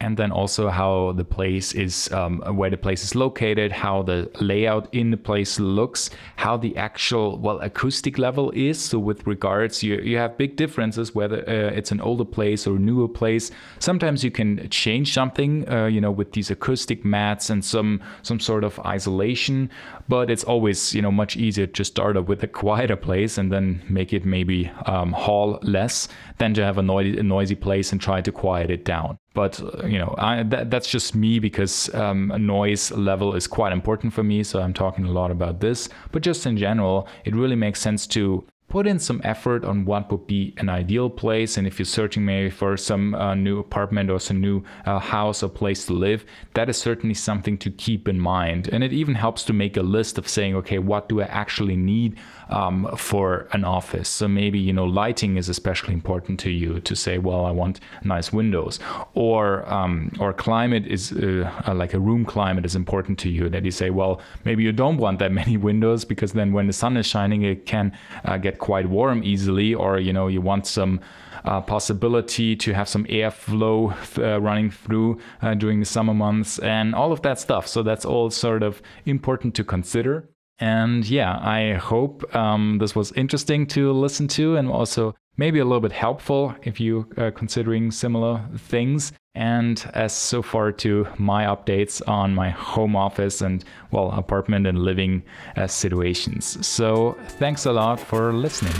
And 0.00 0.16
then 0.16 0.30
also 0.30 0.68
how 0.68 1.12
the 1.12 1.24
place 1.24 1.72
is 1.74 2.10
um, 2.12 2.40
where 2.56 2.70
the 2.70 2.76
place 2.76 3.02
is 3.02 3.14
located 3.14 3.72
how 3.72 4.02
the 4.02 4.30
layout 4.40 4.88
in 4.92 5.10
the 5.10 5.16
place 5.16 5.58
looks 5.58 6.10
how 6.36 6.56
the 6.56 6.76
actual 6.76 7.38
well 7.38 7.58
acoustic 7.60 8.18
level 8.18 8.50
is. 8.52 8.80
So 8.80 8.98
with 8.98 9.26
regards 9.26 9.82
you, 9.82 9.96
you 9.96 10.16
have 10.18 10.38
big 10.38 10.56
differences 10.56 11.14
whether 11.14 11.40
uh, 11.48 11.76
it's 11.78 11.90
an 11.90 12.00
older 12.00 12.24
place 12.24 12.66
or 12.66 12.78
newer 12.78 13.08
place. 13.08 13.50
Sometimes 13.78 14.22
you 14.22 14.30
can 14.30 14.68
change 14.70 15.12
something 15.12 15.68
uh, 15.68 15.86
you 15.86 16.00
know 16.00 16.10
with 16.10 16.32
these 16.32 16.50
acoustic 16.50 17.04
mats 17.04 17.50
and 17.50 17.64
some 17.64 18.00
some 18.22 18.38
sort 18.38 18.64
of 18.64 18.78
isolation 18.80 19.70
but 20.08 20.30
it's 20.30 20.44
always 20.44 20.94
you 20.94 21.02
know 21.02 21.10
much 21.10 21.36
easier 21.36 21.66
to 21.66 21.84
start 21.84 22.16
up 22.16 22.28
with 22.28 22.42
a 22.42 22.48
quieter 22.48 22.96
place 22.96 23.38
and 23.38 23.52
then 23.52 23.82
make 23.88 24.12
it 24.12 24.24
maybe 24.24 24.70
um, 24.86 25.12
hall 25.12 25.58
less 25.62 26.08
than 26.38 26.54
to 26.54 26.64
have 26.64 26.78
a 26.78 26.82
noisy, 26.82 27.18
a 27.18 27.22
noisy 27.22 27.54
place 27.54 27.92
and 27.92 28.00
try 28.00 28.20
to 28.20 28.32
quiet 28.32 28.70
it 28.70 28.84
down 28.84 29.18
but 29.34 29.58
you 29.84 29.98
know 29.98 30.14
I, 30.18 30.42
that, 30.44 30.70
that's 30.70 30.88
just 30.88 31.14
me 31.14 31.38
because 31.38 31.92
um, 31.94 32.32
noise 32.38 32.90
level 32.90 33.34
is 33.34 33.46
quite 33.46 33.72
important 33.72 34.12
for 34.12 34.22
me. 34.22 34.42
So 34.42 34.60
i'm 34.60 34.74
talking 34.74 35.04
a 35.04 35.12
lot 35.12 35.30
about 35.30 35.60
this. 35.60 35.88
But 36.12 36.22
just 36.22 36.46
in 36.46 36.56
general 36.56 37.08
it 37.24 37.34
really 37.34 37.56
makes 37.56 37.80
sense 37.80 38.06
to 38.08 38.44
put 38.68 38.86
in 38.86 38.98
some 38.98 39.20
effort 39.24 39.64
on 39.64 39.84
what 39.84 40.10
would 40.10 40.26
be 40.26 40.54
an 40.58 40.68
ideal 40.68 41.08
place 41.08 41.56
and 41.56 41.66
if 41.66 41.78
you're 41.78 41.86
searching 41.86 42.24
maybe 42.24 42.50
for 42.50 42.76
some 42.76 43.14
uh, 43.14 43.34
new 43.34 43.58
apartment 43.58 44.10
or 44.10 44.20
some 44.20 44.40
new 44.40 44.62
uh, 44.84 44.98
house 44.98 45.42
or 45.42 45.48
place 45.48 45.86
to 45.86 45.94
live 45.94 46.24
that 46.54 46.68
is 46.68 46.76
certainly 46.76 47.14
something 47.14 47.56
to 47.56 47.70
keep 47.70 48.08
in 48.08 48.20
mind. 48.20 48.68
And 48.68 48.84
it 48.84 48.92
even 48.92 49.14
helps 49.14 49.42
to 49.44 49.52
make 49.52 49.76
a 49.76 49.82
list 49.82 50.18
of 50.18 50.28
saying 50.28 50.54
okay 50.56 50.78
what 50.78 51.08
do 51.08 51.20
i 51.22 51.24
actually 51.24 51.76
need 51.76 52.16
um, 52.50 52.88
for 52.96 53.48
an 53.52 53.64
office? 53.64 54.08
So 54.08 54.28
maybe 54.28 54.58
you 54.58 54.72
know 54.72 54.84
lighting 54.84 55.36
is 55.36 55.48
especially 55.48 55.94
important 55.94 56.38
to 56.40 56.50
you 56.50 56.80
to 56.80 56.94
say 56.94 57.18
well 57.18 57.46
i 57.46 57.50
want 57.50 57.80
nice 58.04 58.32
windows. 58.32 58.80
Or 59.14 59.66
um, 59.72 60.12
or 60.20 60.32
climate 60.32 60.86
is 60.86 61.12
uh, 61.12 61.50
like 61.74 61.94
a 61.94 62.00
room 62.00 62.24
climate 62.24 62.66
is 62.66 62.76
important 62.76 63.18
to 63.20 63.30
you 63.30 63.48
that 63.48 63.64
you 63.64 63.70
say 63.70 63.88
well 63.90 64.20
maybe 64.44 64.62
you 64.62 64.72
don't 64.72 64.98
want 64.98 65.18
that 65.20 65.32
many 65.42 65.56
windows 65.56 66.04
because 66.04 66.32
then 66.32 66.52
when 66.52 66.66
the 66.66 66.72
sun 66.72 66.96
is 66.98 67.06
shining 67.06 67.42
it 67.42 67.64
can 67.64 67.96
uh, 68.24 68.36
quite 68.58 68.88
warm 68.88 69.22
easily, 69.22 69.74
or 69.74 69.98
you 69.98 70.12
know 70.12 70.28
you 70.28 70.40
want 70.40 70.66
some 70.66 71.00
uh, 71.44 71.60
possibility 71.60 72.56
to 72.56 72.74
have 72.74 72.88
some 72.88 73.04
airflow 73.04 73.92
uh, 74.18 74.40
running 74.40 74.70
through 74.70 75.18
uh, 75.42 75.54
during 75.54 75.80
the 75.80 75.86
summer 75.86 76.14
months, 76.14 76.58
and 76.58 76.94
all 76.94 77.12
of 77.12 77.22
that 77.22 77.38
stuff. 77.38 77.66
So 77.66 77.82
that's 77.82 78.04
all 78.04 78.30
sort 78.30 78.62
of 78.62 78.82
important 79.04 79.54
to 79.56 79.64
consider. 79.64 80.28
And 80.60 81.08
yeah, 81.08 81.38
I 81.40 81.74
hope 81.74 82.34
um, 82.34 82.78
this 82.78 82.94
was 82.94 83.12
interesting 83.12 83.66
to 83.68 83.92
listen 83.92 84.26
to 84.28 84.56
and 84.56 84.68
also 84.68 85.14
maybe 85.38 85.58
a 85.60 85.64
little 85.64 85.80
bit 85.80 85.92
helpful 85.92 86.54
if 86.64 86.78
you 86.78 87.08
are 87.16 87.30
considering 87.30 87.90
similar 87.90 88.44
things. 88.58 89.12
And 89.34 89.88
as 89.94 90.12
so 90.12 90.42
far 90.42 90.72
to 90.72 91.06
my 91.16 91.44
updates 91.44 92.06
on 92.08 92.34
my 92.34 92.50
home 92.50 92.96
office 92.96 93.40
and, 93.40 93.64
well, 93.92 94.10
apartment 94.10 94.66
and 94.66 94.80
living 94.80 95.22
uh, 95.56 95.68
situations. 95.68 96.66
So 96.66 97.16
thanks 97.38 97.64
a 97.64 97.72
lot 97.72 98.00
for 98.00 98.32
listening. 98.32 98.74